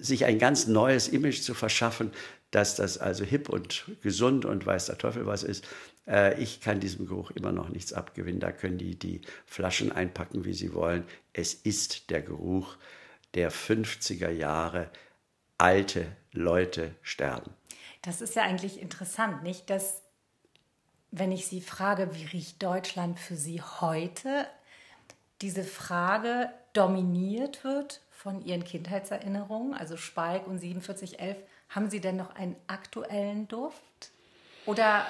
sich 0.00 0.24
ein 0.24 0.38
ganz 0.38 0.66
neues 0.66 1.08
Image 1.08 1.42
zu 1.42 1.54
verschaffen, 1.54 2.12
dass 2.50 2.76
das 2.76 2.98
also 2.98 3.24
hip 3.24 3.48
und 3.48 3.84
gesund 4.02 4.44
und 4.44 4.64
weiß 4.64 4.86
der 4.86 4.98
Teufel 4.98 5.26
was 5.26 5.42
ist. 5.42 5.66
Äh, 6.06 6.40
ich 6.40 6.60
kann 6.60 6.80
diesem 6.80 7.06
Geruch 7.06 7.30
immer 7.32 7.52
noch 7.52 7.68
nichts 7.68 7.92
abgewinnen. 7.92 8.40
Da 8.40 8.52
können 8.52 8.78
die 8.78 8.98
die 8.98 9.20
Flaschen 9.46 9.92
einpacken, 9.92 10.44
wie 10.44 10.54
sie 10.54 10.72
wollen. 10.72 11.04
Es 11.32 11.54
ist 11.54 12.10
der 12.10 12.22
Geruch 12.22 12.76
der 13.34 13.52
50er 13.52 14.30
Jahre. 14.30 14.90
Alte 15.58 16.06
Leute 16.32 16.94
sterben. 17.02 17.50
Das 18.02 18.20
ist 18.20 18.36
ja 18.36 18.42
eigentlich 18.42 18.80
interessant, 18.80 19.42
nicht? 19.42 19.68
Dass, 19.70 20.02
wenn 21.10 21.32
ich 21.32 21.46
Sie 21.46 21.60
frage, 21.60 22.14
wie 22.14 22.26
riecht 22.26 22.62
Deutschland 22.62 23.18
für 23.18 23.36
Sie 23.36 23.60
heute, 23.62 24.46
diese 25.42 25.64
Frage 25.64 26.50
dominiert 26.72 27.64
wird 27.64 28.02
von 28.10 28.44
Ihren 28.44 28.64
Kindheitserinnerungen, 28.64 29.74
also 29.74 29.96
Spike 29.96 30.44
und 30.46 30.60
4711. 30.60 31.38
Haben 31.68 31.90
Sie 31.90 32.00
denn 32.00 32.16
noch 32.16 32.34
einen 32.34 32.56
aktuellen 32.66 33.48
Duft? 33.48 33.82
Oder 34.64 35.06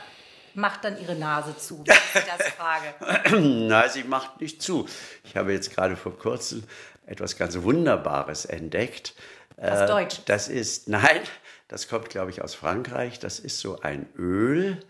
macht 0.54 0.84
dann 0.84 1.00
Ihre 1.00 1.14
Nase 1.14 1.56
zu, 1.56 1.84
wenn 1.86 1.94
ich 1.94 2.28
das 2.28 2.48
frage? 2.48 2.94
Nein, 3.68 3.90
sie 3.90 4.04
macht 4.04 4.40
nicht 4.40 4.62
zu. 4.62 4.86
Ich 5.24 5.36
habe 5.36 5.52
jetzt 5.52 5.74
gerade 5.74 5.96
vor 5.96 6.18
kurzem 6.18 6.64
etwas 7.06 7.36
ganz 7.36 7.60
Wunderbares 7.62 8.44
entdeckt. 8.46 9.14
Was 9.56 9.82
äh, 9.82 9.86
Deutsch? 9.86 10.20
Das 10.26 10.48
ist, 10.48 10.88
nein, 10.88 11.20
das 11.68 11.88
kommt, 11.88 12.10
glaube 12.10 12.30
ich, 12.30 12.42
aus 12.42 12.54
Frankreich. 12.54 13.18
Das 13.18 13.38
ist 13.38 13.60
so 13.60 13.80
ein 13.80 14.08
Öl. 14.16 14.80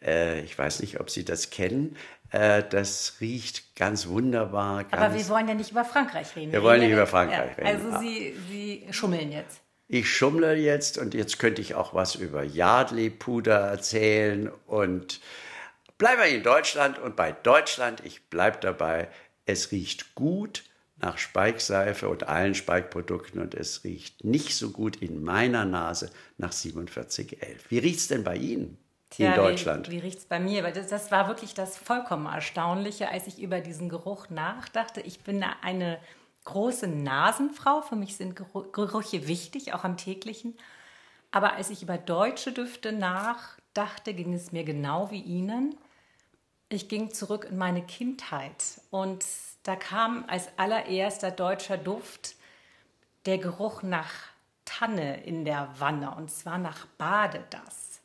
Äh, 0.00 0.40
ich 0.40 0.58
weiß 0.58 0.80
nicht, 0.80 1.00
ob 1.00 1.10
Sie 1.10 1.24
das 1.24 1.50
kennen. 1.50 1.96
Äh, 2.30 2.62
das 2.68 3.14
riecht 3.20 3.76
ganz 3.76 4.06
wunderbar. 4.06 4.84
Ganz 4.84 5.02
Aber 5.02 5.14
wir 5.14 5.28
wollen 5.28 5.48
ja 5.48 5.54
nicht 5.54 5.70
über 5.70 5.84
Frankreich 5.84 6.34
reden. 6.36 6.52
Wir 6.52 6.62
wollen 6.62 6.80
nicht 6.80 6.92
über 6.92 7.06
Frankreich 7.06 7.58
ja, 7.58 7.64
reden. 7.64 7.84
Also 7.84 7.98
Sie, 7.98 8.34
Sie 8.48 8.86
schummeln 8.90 9.32
jetzt. 9.32 9.60
Ich 9.88 10.12
schummle 10.12 10.56
jetzt 10.56 10.98
und 10.98 11.14
jetzt 11.14 11.38
könnte 11.38 11.62
ich 11.62 11.74
auch 11.74 11.94
was 11.94 12.16
über 12.16 12.42
Yardley-Puder 12.42 13.56
erzählen 13.56 14.50
und 14.66 15.20
bleiben 15.96 16.22
wir 16.22 16.28
in 16.28 16.42
Deutschland 16.42 16.98
und 16.98 17.14
bei 17.14 17.32
Deutschland, 17.32 18.02
ich 18.04 18.28
bleibe 18.28 18.58
dabei, 18.60 19.08
es 19.44 19.70
riecht 19.70 20.16
gut 20.16 20.64
nach 20.98 21.18
Speikseife 21.18 22.08
und 22.08 22.26
allen 22.26 22.54
Speikprodukten 22.54 23.40
und 23.40 23.54
es 23.54 23.84
riecht 23.84 24.24
nicht 24.24 24.56
so 24.56 24.70
gut 24.70 24.96
in 24.96 25.22
meiner 25.22 25.64
Nase 25.64 26.10
nach 26.36 26.52
4711. 26.52 27.70
Wie 27.70 27.78
riecht 27.78 28.00
es 28.00 28.08
denn 28.08 28.24
bei 28.24 28.36
Ihnen? 28.36 28.78
Tja, 29.10 29.30
in 29.30 29.36
Deutschland. 29.36 29.88
Wie, 29.88 29.92
wie 29.92 29.98
riecht 29.98 30.18
es 30.18 30.24
bei 30.24 30.40
mir? 30.40 30.64
Weil 30.64 30.72
das, 30.72 30.88
das, 30.88 31.12
war 31.12 31.28
wirklich 31.28 31.54
das 31.54 31.76
vollkommen 31.76 32.26
Erstaunliche, 32.26 33.08
als 33.08 33.28
ich 33.28 33.40
über 33.40 33.60
diesen 33.60 33.88
Geruch 33.88 34.30
nachdachte. 34.30 35.00
Ich 35.00 35.20
bin 35.20 35.44
eine 35.62 35.98
große 36.46 36.88
Nasenfrau. 36.88 37.82
Für 37.82 37.96
mich 37.96 38.16
sind 38.16 38.34
Gerüche 38.72 39.28
wichtig, 39.28 39.74
auch 39.74 39.84
am 39.84 39.98
täglichen. 39.98 40.56
Aber 41.30 41.52
als 41.52 41.68
ich 41.68 41.82
über 41.82 41.98
deutsche 41.98 42.52
Düfte 42.52 42.92
nachdachte, 42.92 44.14
ging 44.14 44.32
es 44.32 44.52
mir 44.52 44.64
genau 44.64 45.10
wie 45.10 45.20
Ihnen. 45.20 45.76
Ich 46.68 46.88
ging 46.88 47.12
zurück 47.12 47.46
in 47.50 47.58
meine 47.58 47.82
Kindheit 47.82 48.80
und 48.90 49.24
da 49.62 49.76
kam 49.76 50.24
als 50.26 50.48
allererster 50.56 51.30
deutscher 51.30 51.76
Duft 51.76 52.34
der 53.26 53.38
Geruch 53.38 53.82
nach 53.82 54.10
Tanne 54.64 55.22
in 55.24 55.44
der 55.44 55.68
Wanne 55.78 56.14
und 56.14 56.30
zwar 56.30 56.58
nach 56.58 56.86
Badedas. 56.98 58.00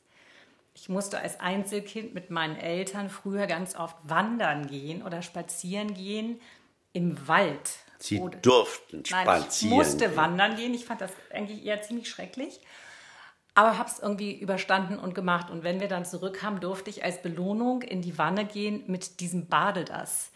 Ich 0.76 0.90
musste 0.90 1.20
als 1.20 1.40
Einzelkind 1.40 2.14
mit 2.14 2.30
meinen 2.30 2.56
Eltern 2.56 3.10
früher 3.10 3.48
ganz 3.48 3.76
oft 3.76 3.96
wandern 4.04 4.68
gehen 4.68 5.04
oder 5.04 5.22
spazieren 5.22 5.94
gehen 5.94 6.40
im 6.94 7.28
Wald. 7.28 7.72
Sie 8.02 8.20
oder, 8.20 8.38
durften 8.40 9.06
spazieren. 9.06 9.40
Nein, 9.40 9.48
ich 9.50 9.70
musste 9.70 10.08
gehen. 10.08 10.16
wandern 10.18 10.56
gehen. 10.56 10.74
Ich 10.74 10.86
fand 10.86 11.02
das 11.02 11.12
eigentlich 11.32 11.66
eher 11.66 11.82
ziemlich 11.82 12.10
schrecklich. 12.10 12.60
Aber 13.54 13.78
habe 13.78 13.90
es 13.90 14.00
irgendwie 14.00 14.34
überstanden 14.40 14.98
und 14.98 15.14
gemacht. 15.14 15.50
Und 15.50 15.64
wenn 15.64 15.80
wir 15.80 15.88
dann 15.88 16.06
zurückkamen, 16.06 16.62
durfte 16.62 16.90
ich 16.90 17.04
als 17.04 17.22
Belohnung 17.22 17.82
in 17.82 18.02
die 18.02 18.18
Wanne 18.18 18.46
gehen 18.46 18.84
mit 18.88 19.20
diesem 19.20 19.48
Badedas. 19.48 20.32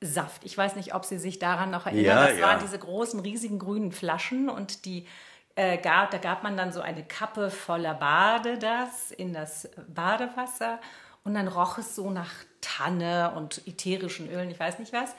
Saft. 0.00 0.44
Ich 0.44 0.56
weiß 0.56 0.76
nicht, 0.76 0.94
ob 0.94 1.04
Sie 1.04 1.18
sich 1.18 1.40
daran 1.40 1.72
noch 1.72 1.86
erinnern. 1.86 2.04
Ja, 2.04 2.28
das 2.28 2.38
ja. 2.38 2.46
waren 2.46 2.60
diese 2.60 2.78
großen, 2.78 3.18
riesigen 3.18 3.58
grünen 3.58 3.90
Flaschen 3.90 4.48
und 4.48 4.84
die 4.84 5.08
äh, 5.56 5.76
gab, 5.76 6.12
da 6.12 6.18
gab 6.18 6.44
man 6.44 6.56
dann 6.56 6.70
so 6.70 6.80
eine 6.80 7.02
Kappe 7.02 7.50
voller 7.50 7.94
Bade 7.94 8.58
das 8.58 9.10
in 9.10 9.32
das 9.32 9.68
Badewasser 9.88 10.78
und 11.24 11.34
dann 11.34 11.48
roch 11.48 11.78
es 11.78 11.96
so 11.96 12.10
nach 12.10 12.30
Tanne 12.60 13.32
und 13.34 13.66
ätherischen 13.66 14.30
Ölen, 14.30 14.50
ich 14.52 14.60
weiß 14.60 14.78
nicht 14.78 14.92
was. 14.92 15.16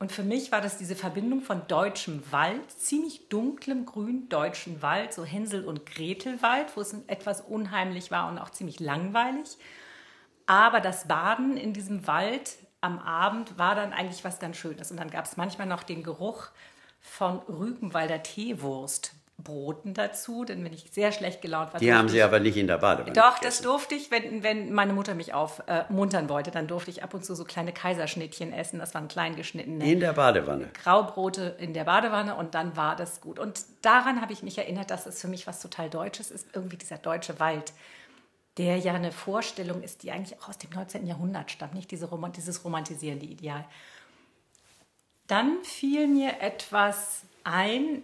Und 0.00 0.12
für 0.12 0.22
mich 0.22 0.52
war 0.52 0.60
das 0.60 0.78
diese 0.78 0.94
Verbindung 0.94 1.40
von 1.40 1.66
deutschem 1.66 2.22
Wald, 2.30 2.70
ziemlich 2.70 3.28
dunklem 3.28 3.84
grün 3.84 4.28
deutschen 4.28 4.80
Wald, 4.80 5.12
so 5.12 5.24
Hänsel- 5.24 5.64
und 5.64 5.86
Gretelwald, 5.86 6.76
wo 6.76 6.80
es 6.80 6.94
etwas 7.08 7.40
unheimlich 7.40 8.12
war 8.12 8.28
und 8.28 8.38
auch 8.38 8.50
ziemlich 8.50 8.78
langweilig. 8.78 9.58
Aber 10.46 10.80
das 10.80 11.08
Baden 11.08 11.56
in 11.56 11.72
diesem 11.72 12.06
Wald 12.06 12.58
am 12.80 13.00
Abend 13.00 13.58
war 13.58 13.74
dann 13.74 13.92
eigentlich 13.92 14.24
was 14.24 14.38
ganz 14.38 14.56
Schönes. 14.56 14.92
Und 14.92 14.98
dann 14.98 15.10
gab 15.10 15.24
es 15.24 15.36
manchmal 15.36 15.66
noch 15.66 15.82
den 15.82 16.04
Geruch 16.04 16.46
von 17.00 17.40
Rügenwalder 17.40 18.22
Teewurst, 18.22 19.14
Broten 19.42 19.94
dazu, 19.94 20.44
denn 20.44 20.64
wenn 20.64 20.72
ich 20.72 20.86
sehr 20.90 21.12
schlecht 21.12 21.40
gelaunt 21.42 21.72
war. 21.72 21.78
Die 21.78 21.94
haben 21.94 22.08
Sie 22.08 22.20
aber 22.20 22.40
nicht 22.40 22.56
in 22.56 22.66
der 22.66 22.78
Badewanne. 22.78 23.12
Doch, 23.12 23.38
das 23.38 23.62
durfte 23.62 23.94
ich, 23.94 24.10
wenn, 24.10 24.42
wenn 24.42 24.72
meine 24.72 24.92
Mutter 24.92 25.14
mich 25.14 25.32
aufmuntern 25.32 26.28
wollte, 26.28 26.50
dann 26.50 26.66
durfte 26.66 26.90
ich 26.90 27.04
ab 27.04 27.14
und 27.14 27.24
zu 27.24 27.36
so 27.36 27.44
kleine 27.44 27.72
Kaiserschnittchen 27.72 28.52
essen. 28.52 28.80
Das 28.80 28.94
waren 28.94 29.06
klein 29.06 29.36
geschnittene. 29.36 29.90
In 29.90 30.00
der 30.00 30.12
Badewanne. 30.14 30.70
Graubrote 30.82 31.56
in 31.60 31.72
der 31.72 31.84
Badewanne 31.84 32.34
und 32.34 32.54
dann 32.54 32.76
war 32.76 32.96
das 32.96 33.20
gut. 33.20 33.38
Und 33.38 33.64
daran 33.82 34.20
habe 34.20 34.32
ich 34.32 34.42
mich 34.42 34.58
erinnert, 34.58 34.90
dass 34.90 35.06
es 35.06 35.20
für 35.20 35.28
mich 35.28 35.46
was 35.46 35.60
total 35.60 35.88
Deutsches 35.88 36.32
ist, 36.32 36.48
irgendwie 36.52 36.76
dieser 36.76 36.98
deutsche 36.98 37.38
Wald, 37.38 37.72
der 38.56 38.76
ja 38.78 38.92
eine 38.94 39.12
Vorstellung 39.12 39.82
ist, 39.82 40.02
die 40.02 40.10
eigentlich 40.10 40.40
auch 40.40 40.48
aus 40.48 40.58
dem 40.58 40.70
19. 40.70 41.06
Jahrhundert 41.06 41.52
stammt, 41.52 41.74
nicht 41.74 41.92
diese, 41.92 42.08
dieses 42.36 42.64
romantisierende 42.64 43.26
Ideal. 43.26 43.64
Dann 45.28 45.62
fiel 45.62 46.08
mir 46.08 46.40
etwas 46.40 47.22
ein, 47.44 48.02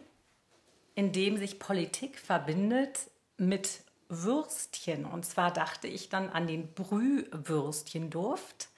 in 0.94 1.12
dem 1.12 1.36
sich 1.36 1.58
Politik 1.58 2.18
verbindet 2.18 3.10
mit 3.36 3.80
Würstchen. 4.08 5.04
Und 5.04 5.24
zwar 5.24 5.52
dachte 5.52 5.88
ich 5.88 6.08
dann 6.08 6.30
an 6.30 6.46
den 6.46 6.72
Brühwürstchenduft. 6.72 8.68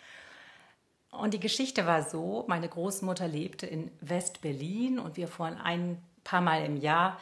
Und 1.10 1.34
die 1.34 1.40
Geschichte 1.40 1.86
war 1.86 2.02
so, 2.02 2.44
meine 2.46 2.68
Großmutter 2.68 3.28
lebte 3.28 3.66
in 3.66 3.90
West-Berlin 4.00 4.98
und 4.98 5.16
wir 5.16 5.28
fuhren 5.28 5.56
ein 5.56 6.02
paar 6.24 6.40
Mal 6.40 6.64
im 6.64 6.76
Jahr 6.76 7.18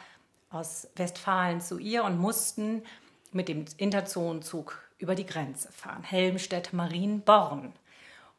aus 0.49 0.87
Westfalen 0.95 1.61
zu 1.61 1.77
ihr 1.77 2.03
und 2.03 2.17
mussten 2.17 2.83
mit 3.31 3.47
dem 3.49 3.65
Interzonenzug 3.77 4.81
über 4.97 5.15
die 5.15 5.25
Grenze 5.25 5.71
fahren. 5.71 6.03
Helmstedt, 6.03 6.73
Marienborn. 6.73 7.73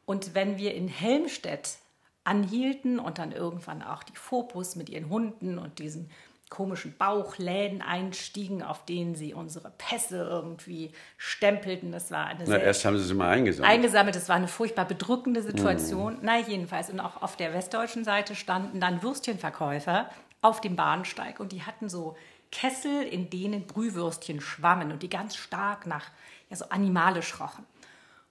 Und 0.05 0.33
wenn 0.35 0.57
wir 0.57 0.73
in 0.73 0.87
Helmstedt 0.87 1.77
anhielten 2.23 2.99
und 2.99 3.19
dann 3.19 3.31
irgendwann 3.31 3.81
auch 3.81 4.03
die 4.03 4.15
Phobos 4.15 4.75
mit 4.75 4.89
ihren 4.89 5.09
Hunden 5.09 5.57
und 5.57 5.79
diesen 5.79 6.09
komischen 6.49 6.95
Bauchläden 6.97 7.81
einstiegen, 7.81 8.63
auf 8.63 8.85
denen 8.85 9.15
sie 9.15 9.33
unsere 9.33 9.69
Pässe 9.77 10.17
irgendwie 10.17 10.91
stempelten. 11.17 11.91
Das 11.91 12.09
war 12.09 12.25
eine 12.25 12.45
Na, 12.47 12.57
erst 12.57 12.85
haben 12.85 12.97
sie 12.97 13.03
sie 13.03 13.13
mal 13.13 13.29
eingesammelt. 13.29 13.73
Eingesammelt, 13.73 14.15
das 14.15 14.29
war 14.29 14.37
eine 14.37 14.47
furchtbar 14.47 14.85
bedrückende 14.85 15.41
Situation. 15.41 16.15
Mm. 16.15 16.19
Na, 16.21 16.39
jedenfalls. 16.39 16.89
Und 16.89 16.99
auch 17.01 17.21
auf 17.21 17.35
der 17.35 17.53
westdeutschen 17.53 18.05
Seite 18.05 18.35
standen 18.35 18.79
dann 18.79 19.03
Würstchenverkäufer 19.03 20.09
auf 20.41 20.61
dem 20.61 20.75
Bahnsteig 20.75 21.39
und 21.39 21.51
die 21.51 21.63
hatten 21.63 21.89
so 21.89 22.15
Kessel, 22.51 23.03
in 23.03 23.29
denen 23.29 23.67
Brühwürstchen 23.67 24.39
schwammen 24.39 24.91
und 24.91 25.03
die 25.03 25.09
ganz 25.09 25.35
stark 25.35 25.85
nach 25.85 26.05
ja, 26.49 26.55
so 26.55 26.69
animalisch 26.69 27.39
rochen. 27.39 27.65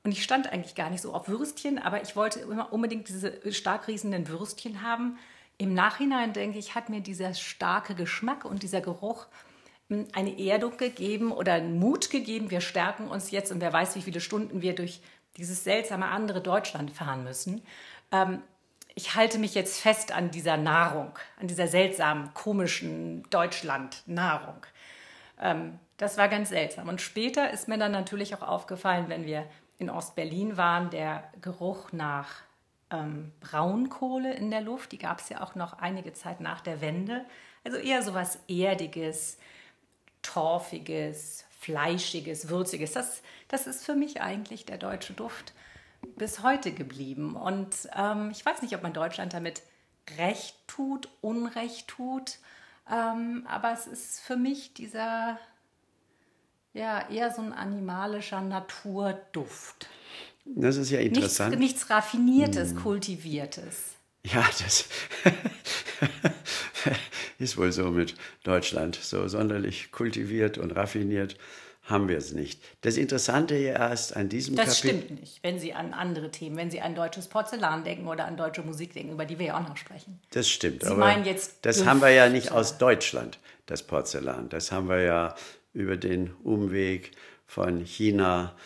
Und 0.05 0.13
ich 0.13 0.23
stand 0.23 0.51
eigentlich 0.53 0.75
gar 0.75 0.89
nicht 0.89 1.03
so 1.03 1.13
auf 1.13 1.29
Würstchen, 1.29 1.79
aber 1.79 2.01
ich 2.01 2.17
wollte 2.17 2.41
immer 2.41 2.73
unbedingt 2.73 3.09
diese 3.09 3.53
stark 3.53 3.89
riechenden 3.89 4.29
Würstchen 4.29 4.83
haben. 4.83 5.19
Im 5.59 5.75
Nachhinein 5.75 6.33
denke 6.33 6.59
ich, 6.59 6.75
hat 6.75 6.89
mir 6.89 7.01
dieser 7.01 7.35
starke 7.35 7.95
Geschmack 7.95 8.45
und 8.45 8.63
dieser 8.63 8.81
Geruch 8.81 9.27
hm, 9.89 10.07
eine 10.13 10.39
Erdung 10.39 10.77
gegeben 10.77 11.33
oder 11.33 11.55
einen 11.55 11.79
Mut 11.79 12.11
gegeben. 12.11 12.51
Wir 12.51 12.61
stärken 12.61 13.09
uns 13.09 13.31
jetzt 13.31 13.53
und 13.53 13.61
wer 13.61 13.73
weiß, 13.73 13.97
wie 13.97 14.03
viele 14.03 14.21
Stunden 14.21 14.63
wir 14.63 14.75
durch 14.75 15.01
dieses 15.37 15.65
seltsame 15.65 16.07
andere 16.07 16.41
Deutschland 16.41 16.91
fahren 16.91 17.25
müssen. 17.25 17.63
Ähm, 18.13 18.43
ich 18.95 19.15
halte 19.15 19.39
mich 19.39 19.55
jetzt 19.55 19.81
fest 19.81 20.13
an 20.13 20.31
dieser 20.31 20.57
Nahrung, 20.57 21.19
an 21.39 21.47
dieser 21.49 21.69
seltsamen, 21.69 22.33
komischen 22.33 23.29
Deutschland-Nahrung. 23.31 24.65
Ähm, 25.41 25.79
das 25.99 26.17
war 26.17 26.29
ganz 26.29 26.49
seltsam. 26.49 26.89
Und 26.89 27.01
später 27.01 27.51
ist 27.51 27.69
mir 27.69 27.79
dann 27.79 27.93
natürlich 27.93 28.35
auch 28.35 28.43
aufgefallen, 28.43 29.07
wenn 29.09 29.27
wir 29.27 29.47
in 29.79 29.91
Ostberlin 29.91 30.57
waren, 30.57 30.91
der 30.91 31.31
Geruch 31.41 31.93
nach 31.93 32.46
ähm, 32.91 33.33
Braunkohle 33.41 34.35
in 34.35 34.51
der 34.51 34.61
Luft. 34.61 34.93
Die 34.93 34.99
gab 34.99 35.21
es 35.21 35.29
ja 35.29 35.43
auch 35.43 35.55
noch 35.55 35.75
einige 35.75 36.13
Zeit 36.13 36.41
nach 36.41 36.61
der 36.61 36.81
Wende. 36.81 37.25
Also 37.65 37.79
eher 37.79 38.03
so 38.03 38.15
was 38.15 38.39
Erdiges, 38.49 39.39
Torfiges, 40.23 41.45
Fleischiges, 41.59 42.49
Würziges. 42.49 42.93
Das, 42.93 43.23
das 43.49 43.67
ist 43.67 43.85
für 43.85 43.95
mich 43.95 44.21
eigentlich 44.21 44.67
der 44.67 44.79
deutsche 44.79 45.15
Duft 45.15 45.53
bis 46.17 46.43
heute 46.43 46.73
geblieben. 46.73 47.35
Und 47.35 47.89
ähm, 47.97 48.31
ich 48.31 48.45
weiß 48.45 48.63
nicht, 48.63 48.75
ob 48.75 48.83
man 48.83 48.93
Deutschland 48.93 49.33
damit 49.33 49.63
recht 50.19 50.57
tut, 50.69 51.09
unrecht 51.21 51.89
tut. 51.89 52.39
Ähm, 52.91 53.47
aber 53.49 53.73
es 53.73 53.87
ist 53.87 54.21
für 54.21 54.37
mich 54.37 54.75
dieser, 54.75 55.39
ja, 56.73 57.09
eher 57.09 57.33
so 57.33 57.43
ein 57.43 57.53
animalischer 57.53 58.41
Naturduft. 58.41 59.89
Das 60.55 60.77
ist 60.77 60.91
ja 60.91 61.01
interessant. 61.01 61.59
Nichts, 61.59 61.75
nichts 61.75 61.91
Raffiniertes, 61.91 62.71
hm. 62.71 62.77
Kultiviertes. 62.77 63.97
Ja, 64.25 64.45
das 64.59 64.89
ist 67.39 67.57
wohl 67.57 67.73
so 67.73 67.91
mit 67.91 68.15
Deutschland. 68.43 68.97
So 68.97 69.29
sonderlich 69.29 69.93
kultiviert 69.93 70.59
und 70.59 70.73
raffiniert 70.73 71.37
haben 71.83 72.09
wir 72.09 72.19
es 72.19 72.33
nicht. 72.33 72.61
Das 72.81 72.97
Interessante 72.97 73.57
ja 73.57 73.89
ist 73.89 74.17
an 74.17 74.29
diesem 74.29 74.57
Das 74.57 74.81
Kapitel, 74.81 75.05
stimmt 75.05 75.21
nicht, 75.21 75.43
wenn 75.45 75.61
Sie 75.61 75.73
an 75.73 75.95
andere 75.95 76.31
Themen, 76.33 76.57
wenn 76.57 76.71
Sie 76.71 76.81
an 76.81 76.97
deutsches 76.97 77.29
Porzellan 77.29 77.85
denken 77.85 78.09
oder 78.09 78.27
an 78.27 78.37
deutsche 78.37 78.63
Musik 78.63 78.93
denken, 78.93 79.13
über 79.13 79.25
die 79.25 79.39
wir 79.39 79.47
ja 79.47 79.59
auch 79.59 79.69
noch 79.69 79.77
sprechen. 79.77 80.21
Das 80.31 80.49
stimmt. 80.49 80.85
Sie 80.85 80.95
meinen 80.95 81.25
jetzt 81.25 81.65
das 81.65 81.87
haben 81.87 82.01
wir 82.01 82.11
ja 82.11 82.29
nicht 82.29 82.51
aus 82.51 82.79
Deutschland, 82.79 83.39
das 83.67 83.85
Porzellan. 83.85 84.49
Das 84.49 84.73
haben 84.73 84.89
wir 84.89 85.01
ja 85.01 85.35
über 85.73 85.97
den 85.97 86.33
Umweg 86.43 87.13
von 87.47 87.85
China 87.85 88.57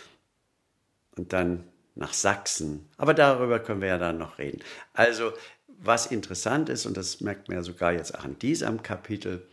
und 1.17 1.35
dann 1.35 1.70
nach 2.01 2.13
Sachsen. 2.13 2.89
Aber 2.97 3.15
darüber 3.15 3.61
können 3.61 3.81
wir 3.81 3.89
ja 3.89 3.99
dann 3.99 4.19
noch 4.19 4.39
reden. 4.39 4.61
Also, 4.93 5.33
was 5.67 6.07
interessant 6.07 6.69
ist, 6.69 6.87
und 6.87 6.97
das 6.97 7.21
merkt 7.21 7.49
man 7.49 7.59
ja 7.59 7.63
sogar 7.63 7.93
jetzt 7.93 8.19
auch 8.19 8.25
an 8.25 8.39
diesem 8.39 8.83
Kapitel, 8.83 9.47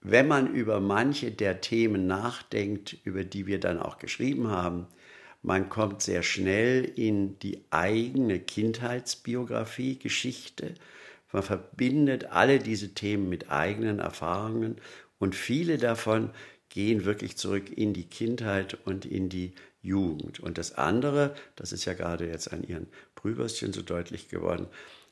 wenn 0.00 0.28
man 0.28 0.52
über 0.52 0.80
manche 0.80 1.30
der 1.30 1.60
Themen 1.60 2.06
nachdenkt, 2.06 2.96
über 3.04 3.24
die 3.24 3.46
wir 3.46 3.60
dann 3.60 3.80
auch 3.80 3.98
geschrieben 3.98 4.48
haben, 4.48 4.86
man 5.42 5.68
kommt 5.68 6.02
sehr 6.02 6.22
schnell 6.22 6.84
in 6.84 7.38
die 7.38 7.64
eigene 7.70 8.40
Kindheitsbiografie, 8.40 9.98
Geschichte. 9.98 10.74
Man 11.32 11.42
verbindet 11.42 12.26
alle 12.32 12.58
diese 12.58 12.94
Themen 12.94 13.28
mit 13.28 13.50
eigenen 13.50 13.98
Erfahrungen 13.98 14.76
und 15.18 15.34
viele 15.34 15.78
davon 15.78 16.30
gehen 16.68 17.04
wirklich 17.04 17.36
zurück 17.36 17.76
in 17.76 17.92
die 17.92 18.06
Kindheit 18.06 18.78
und 18.84 19.04
in 19.04 19.28
die 19.28 19.52
Jugend. 19.82 20.40
Und 20.40 20.58
das 20.58 20.72
andere, 20.72 21.34
das 21.56 21.72
ist 21.72 21.84
ja 21.84 21.94
gerade 21.94 22.26
jetzt 22.26 22.52
an 22.52 22.62
Ihren 22.62 22.88
Brühwürstchen 23.14 23.72
so 23.72 23.82
deutlich 23.82 24.28
geworden, 24.28 24.66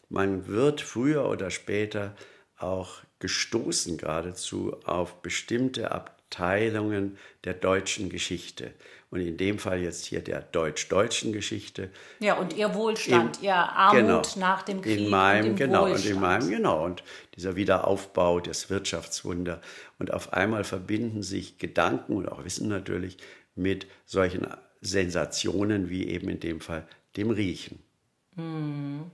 man 0.08 0.46
wird 0.46 0.80
früher 0.80 1.28
oder 1.28 1.50
später 1.50 2.14
auch 2.58 3.00
gestoßen 3.18 3.98
geradezu 3.98 4.76
auf 4.84 5.20
bestimmte 5.22 5.90
Abteilungen 5.90 7.18
der 7.44 7.54
deutschen 7.54 8.08
Geschichte. 8.08 8.72
Und 9.10 9.20
in 9.20 9.36
dem 9.36 9.58
Fall 9.58 9.80
jetzt 9.80 10.04
hier 10.04 10.20
der 10.20 10.42
deutsch-deutschen 10.42 11.32
Geschichte. 11.32 11.90
Ja, 12.18 12.34
und 12.34 12.54
ihr 12.54 12.74
Wohlstand, 12.74 13.38
in, 13.38 13.44
ihr 13.44 13.54
Armut 13.54 14.02
genau, 14.02 14.22
nach 14.36 14.62
dem 14.62 14.82
Krieg. 14.82 14.98
In 14.98 15.08
meinem, 15.08 15.50
und 15.50 15.56
genau, 15.56 15.82
Wohlstand. 15.82 16.04
und 16.04 16.10
in 16.10 16.20
meinem, 16.20 16.50
genau. 16.50 16.84
Und 16.84 17.04
dieser 17.36 17.56
Wiederaufbau, 17.56 18.40
das 18.40 18.68
Wirtschaftswunder. 18.68 19.60
Und 19.98 20.12
auf 20.12 20.32
einmal 20.32 20.64
verbinden 20.64 21.22
sich 21.22 21.58
Gedanken 21.58 22.16
und 22.16 22.28
auch 22.28 22.44
Wissen 22.44 22.68
natürlich 22.68 23.18
mit 23.56 23.86
solchen 24.04 24.46
Sensationen 24.80 25.90
wie 25.90 26.06
eben 26.08 26.28
in 26.28 26.40
dem 26.40 26.60
Fall 26.60 26.86
dem 27.16 27.30
Riechen. 27.30 27.80
Hm. 28.36 29.10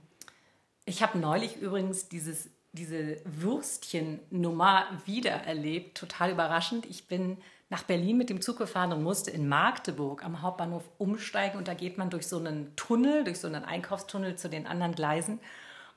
Ich 0.85 1.01
habe 1.01 1.17
neulich 1.17 1.57
übrigens 1.57 2.09
dieses 2.09 2.49
diese 2.73 3.17
Würstchen-Nummer 3.23 4.87
wieder 5.05 5.31
erlebt. 5.31 5.97
Total 5.97 6.31
überraschend. 6.31 6.87
Ich 6.87 7.07
bin 7.07 7.37
nach 7.69 7.83
Berlin 7.83 8.17
mit 8.17 8.29
dem 8.29 8.41
Zug 8.41 8.57
gefahren 8.57 8.91
und 8.91 9.03
musste 9.03 9.31
in 9.31 9.47
Magdeburg 9.47 10.25
am 10.25 10.41
Hauptbahnhof 10.41 10.83
umsteigen. 10.97 11.57
Und 11.57 11.67
da 11.67 11.75
geht 11.75 11.97
man 11.97 12.09
durch 12.09 12.27
so 12.27 12.37
einen 12.37 12.75
Tunnel, 12.75 13.23
durch 13.23 13.39
so 13.39 13.47
einen 13.47 13.63
Einkaufstunnel 13.63 14.35
zu 14.37 14.49
den 14.49 14.65
anderen 14.65 14.95
Gleisen. 14.95 15.39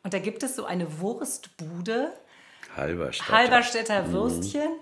Und 0.02 0.12
da 0.12 0.18
gibt 0.18 0.42
es 0.42 0.54
so 0.54 0.66
eine 0.66 1.00
Wurstbude. 1.00 2.12
Halberstädter. 2.76 3.32
Halberstädter 3.32 4.02
mhm. 4.02 4.12
Würstchen. 4.12 4.70
Mhm. 4.70 4.80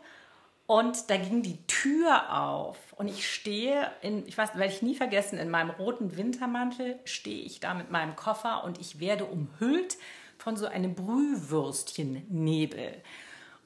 Und 0.66 1.11
da 1.11 1.18
ging 1.18 1.42
die 1.42 1.59
Tür 1.66 2.35
auf 2.35 2.79
und 2.96 3.09
ich 3.09 3.31
stehe 3.31 3.90
in, 4.00 4.27
ich 4.27 4.38
weiß, 4.38 4.55
werde 4.55 4.72
ich 4.72 4.81
nie 4.81 4.94
vergessen, 4.94 5.38
in 5.38 5.50
meinem 5.50 5.68
roten 5.70 6.16
Wintermantel 6.16 6.98
stehe 7.05 7.42
ich 7.42 7.61
da 7.61 7.74
mit 7.74 7.90
meinem 7.90 8.16
Koffer 8.16 8.64
und 8.64 8.81
ich 8.81 8.98
werde 8.98 9.27
umhüllt 9.27 9.98
von 10.38 10.57
so 10.57 10.66
einem 10.66 10.94
Brühwürstchennebel. 10.94 13.03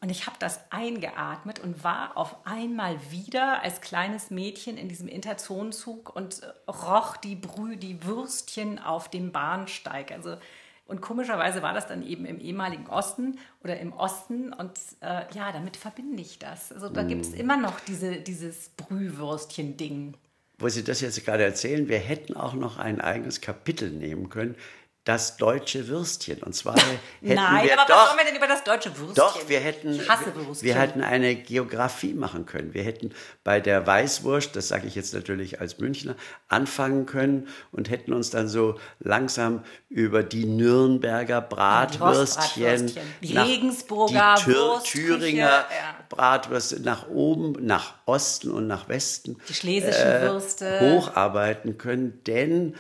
Und 0.01 0.11
ich 0.11 0.27
habe 0.27 0.37
das 0.39 0.61
eingeatmet 0.71 1.59
und 1.61 1.83
war 1.83 2.17
auf 2.17 2.47
einmal 2.47 2.99
wieder 3.11 3.63
als 3.63 3.81
kleines 3.81 4.31
Mädchen 4.31 4.77
in 4.77 4.89
diesem 4.89 5.09
Interzonenzug 5.09 6.15
und 6.15 6.41
roch 6.69 7.17
die 7.17 7.35
Brüh, 7.35 7.77
die 7.77 8.05
Würstchen 8.05 8.79
auf 8.79 9.09
dem 9.09 9.33
Bahnsteig. 9.33 10.13
Also 10.13 10.37
und 10.89 11.03
komischerweise 11.03 11.61
war 11.61 11.75
das 11.75 11.87
dann 11.87 12.03
eben 12.03 12.25
im 12.25 12.41
ehemaligen 12.41 12.87
Osten 12.87 13.39
oder 13.63 13.79
im 13.79 13.93
Osten. 13.93 14.55
Und 14.55 14.73
äh, 15.01 15.23
ja, 15.35 15.53
damit 15.53 15.77
verbinde 15.77 16.23
ich 16.23 16.39
das. 16.39 16.73
Also 16.73 16.89
da 16.89 17.03
mm. 17.03 17.09
gibt 17.09 17.27
es 17.27 17.35
immer 17.35 17.59
noch 17.59 17.79
diese, 17.81 18.17
dieses 18.17 18.71
Brühwürstchen-Ding. 18.71 20.15
Wo 20.59 20.69
Sie 20.71 20.83
das 20.83 21.03
jetzt 21.03 21.23
gerade 21.27 21.45
erzählen, 21.45 21.89
wir 21.89 21.99
hätten 21.99 22.35
auch 22.35 22.55
noch 22.55 22.79
ein 22.79 23.03
eigenes 23.03 23.43
Kapitel 23.43 23.91
nehmen 23.91 24.31
können 24.31 24.57
das 25.09 25.39
deutsche 25.39 25.89
Würstchen. 25.89 26.43
Und 26.43 26.55
zwar 26.55 26.77
hätten 27.23 27.35
Nein, 27.35 27.65
wir 27.65 27.81
aber 27.81 27.89
doch, 27.89 27.97
was 27.97 28.07
sollen 28.09 28.19
wir 28.19 28.25
denn 28.27 28.37
über 28.37 28.47
das 28.47 28.63
deutsche 28.63 28.91
Würstchen? 28.99 29.15
Doch, 29.15 29.49
wir 29.49 29.59
hätten, 29.59 29.95
ich 29.95 30.07
hasse 30.07 30.35
Würstchen. 30.35 30.69
wir 30.69 30.75
hätten 30.75 31.01
eine 31.01 31.35
Geografie 31.35 32.13
machen 32.13 32.45
können. 32.45 32.75
Wir 32.75 32.83
hätten 32.83 33.13
bei 33.43 33.59
der 33.61 33.87
Weißwurst, 33.87 34.55
das 34.55 34.69
sage 34.69 34.87
ich 34.87 34.95
jetzt 34.95 35.15
natürlich 35.15 35.63
als 35.63 35.79
Münchner, 35.79 36.15
anfangen 36.49 37.07
können 37.07 37.49
und 37.73 37.89
hätten 37.89 38.13
uns 38.13 38.29
dann 38.29 38.49
so 38.49 38.79
langsam 38.99 39.65
über 39.89 40.23
die 40.23 40.45
Nürnberger 40.45 41.41
Bratwürstchen, 41.41 42.93
die, 43.23 43.29
die 43.29 43.39
Regensburger, 43.39 44.35
die 44.39 44.45
Tür, 44.45 44.83
Thüringer 44.85 45.49
ja. 45.49 45.97
Bratwürste 46.11 46.81
nach 46.81 47.09
oben, 47.09 47.55
nach 47.65 47.95
Osten 48.05 48.51
und 48.51 48.67
nach 48.67 48.91
Westen, 48.91 49.39
die 49.49 49.55
schlesischen 49.55 50.07
äh, 50.07 50.21
Würste 50.21 50.81
hocharbeiten 50.81 51.79
können, 51.79 52.21
denn 52.27 52.75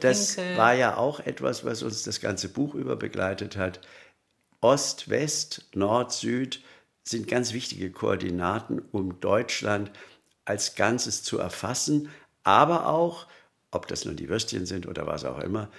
das 0.00 0.36
war 0.56 0.74
ja 0.74 0.96
auch 0.96 1.20
was 1.64 1.82
uns 1.82 2.02
das 2.02 2.20
ganze 2.20 2.48
Buch 2.48 2.74
über 2.74 2.96
begleitet 2.96 3.56
hat. 3.56 3.80
Ost, 4.60 5.08
West, 5.08 5.68
Nord, 5.74 6.12
Süd 6.12 6.62
sind 7.02 7.28
ganz 7.28 7.52
wichtige 7.52 7.90
Koordinaten, 7.90 8.82
um 8.92 9.20
Deutschland 9.20 9.90
als 10.44 10.74
Ganzes 10.74 11.22
zu 11.22 11.38
erfassen, 11.38 12.10
aber 12.42 12.86
auch, 12.86 13.26
ob 13.70 13.86
das 13.86 14.04
nun 14.04 14.16
die 14.16 14.28
Würstchen 14.28 14.66
sind 14.66 14.86
oder 14.86 15.06
was 15.06 15.24
auch 15.24 15.38
immer, 15.38 15.70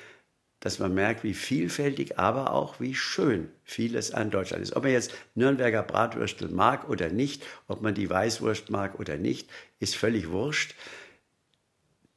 dass 0.61 0.77
man 0.77 0.93
merkt, 0.93 1.23
wie 1.23 1.33
vielfältig, 1.33 2.19
aber 2.19 2.53
auch 2.53 2.79
wie 2.79 2.93
schön 2.93 3.49
vieles 3.63 4.11
an 4.11 4.29
Deutschland 4.29 4.61
ist. 4.63 4.75
Ob 4.75 4.83
man 4.83 4.91
jetzt 4.91 5.11
Nürnberger 5.33 5.81
Bratwürstel 5.81 6.49
mag 6.49 6.87
oder 6.87 7.09
nicht, 7.09 7.43
ob 7.67 7.81
man 7.81 7.95
die 7.95 8.09
Weißwurst 8.09 8.69
mag 8.69 8.99
oder 8.99 9.17
nicht, 9.17 9.49
ist 9.79 9.95
völlig 9.95 10.29
wurscht. 10.29 10.75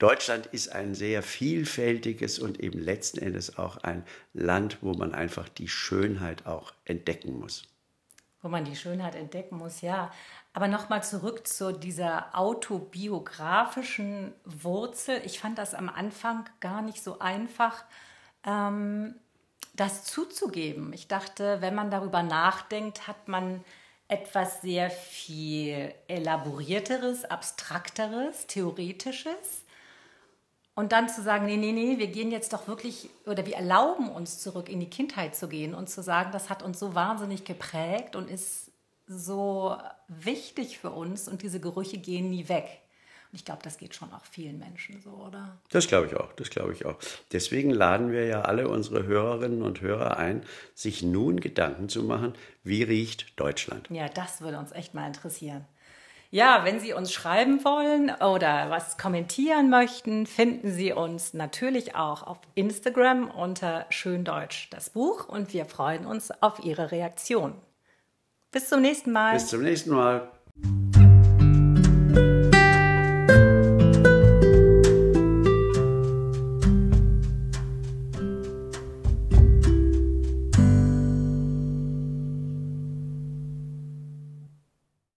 Deutschland 0.05 0.45
ist 0.45 0.71
ein 0.71 0.95
sehr 0.95 1.23
vielfältiges 1.23 2.39
und 2.39 2.61
eben 2.61 2.79
letzten 2.79 3.21
Endes 3.21 3.57
auch 3.57 3.79
ein 3.79 4.05
Land, 4.35 4.83
wo 4.83 4.93
man 4.93 5.15
einfach 5.15 5.49
die 5.49 5.67
Schönheit 5.67 6.45
auch 6.45 6.75
entdecken 6.85 7.41
muss. 7.41 7.63
wo 8.43 8.51
man 8.51 8.67
die 8.67 8.77
Schönheit 8.77 9.15
entdecken 9.15 9.57
muss, 9.57 9.81
ja. 9.81 10.13
Aber 10.53 10.69
nochmal 10.69 11.03
zurück 11.03 11.47
zu 11.47 11.73
dieser 11.73 12.39
autobiografischen 12.39 14.35
Wurzel. 14.45 15.23
Ich 15.25 15.41
fand 15.41 15.57
das 15.57 15.73
am 15.73 15.89
Anfang 15.89 16.45
gar 16.61 16.83
nicht 16.83 17.03
so 17.03 17.21
einfach, 17.21 17.87
ähm, 18.45 19.15
das 19.73 20.05
zuzugeben. 20.05 20.93
Ich 20.93 21.09
dachte, 21.09 21.63
wenn 21.63 21.75
man 21.75 21.91
darüber 21.91 22.23
nachdenkt, 22.23 23.09
hat 23.09 23.27
man 23.27 23.65
etwas 24.09 24.61
sehr 24.61 24.91
viel 24.91 25.95
elaborierteres, 26.09 27.25
abstrakteres, 27.25 28.47
theoretisches. 28.47 29.64
Und 30.75 30.91
dann 30.91 31.09
zu 31.09 31.23
sagen, 31.23 31.47
nee, 31.47 31.57
nee, 31.57 31.73
nee, 31.73 31.99
wir 31.99 32.09
gehen 32.09 32.33
jetzt 32.33 32.53
doch 32.53 32.67
wirklich, 32.67 33.09
oder 33.27 33.47
wir 33.47 33.55
erlauben 33.55 34.09
uns 34.09 34.41
zurück 34.41 34.69
in 34.69 34.81
die 34.81 34.91
Kindheit 34.91 35.37
zu 35.37 35.49
gehen 35.49 35.73
und 35.73 35.89
zu 35.89 36.03
sagen, 36.03 36.31
das 36.33 36.51
hat 36.51 36.65
uns 36.65 36.81
so 36.81 36.95
wahnsinnig 36.97 37.45
geprägt 37.45 38.17
und 38.17 38.29
ist 38.29 38.73
so 39.07 39.77
wichtig 40.09 40.79
für 40.79 40.91
uns 40.91 41.29
und 41.29 41.43
diese 41.43 41.61
Gerüche 41.61 41.99
gehen 41.99 42.31
nie 42.31 42.49
weg. 42.49 42.81
Und 43.31 43.39
ich 43.39 43.45
glaube, 43.45 43.63
das 43.63 43.79
geht 43.79 43.95
schon 43.95 44.13
auch 44.13 44.25
vielen 44.25 44.59
Menschen 44.59 45.01
so, 45.01 45.11
oder? 45.11 45.59
Das 45.71 45.87
glaube 45.87 46.07
ich 46.07 46.17
auch, 46.17 46.33
das 46.35 46.51
glaube 46.51 46.73
ich 46.73 46.87
auch. 46.87 46.97
Deswegen 47.33 47.71
laden 47.71 48.11
wir 48.11 48.27
ja 48.27 48.43
alle 48.43 48.69
unsere 48.69 49.07
Hörerinnen 49.07 49.63
und 49.63 49.81
Hörer 49.81 50.17
ein, 50.17 50.45
sich 50.75 51.03
nun 51.03 51.41
Gedanken 51.41 51.89
zu 51.89 52.03
machen, 52.03 52.35
wie 52.63 52.83
riecht 52.83 53.39
Deutschland? 53.39 53.89
Ja, 53.91 54.09
das 54.09 54.41
würde 54.41 54.59
uns 54.59 54.73
echt 54.73 54.95
mal 54.95 55.07
interessieren. 55.07 55.65
Ja, 56.35 56.65
wenn 56.65 56.81
Sie 56.81 56.93
uns 56.93 57.13
schreiben 57.13 57.65
wollen 57.65 58.11
oder 58.11 58.69
was 58.69 58.99
kommentieren 58.99 59.71
möchten, 59.71 60.27
finden 60.27 60.73
Sie 60.73 60.93
uns 60.93 61.33
natürlich 61.33 61.95
auch 61.95 62.25
auf 62.25 62.39
Instagram 62.57 63.31
unter 63.31 63.87
Schöndeutsch 63.91 64.67
das 64.71 64.91
Buch 64.91 65.29
und 65.29 65.53
wir 65.53 65.65
freuen 65.65 66.07
uns 66.07 66.33
auf 66.43 66.59
Ihre 66.65 66.91
Reaktion. 66.91 67.55
Bis 68.51 68.69
zum 68.69 68.83
nächsten 68.83 69.13
Mal. 69.13 69.35
Bis 69.35 69.47
zum 69.47 69.63
nächsten 69.63 69.91
Mal. 69.91 70.29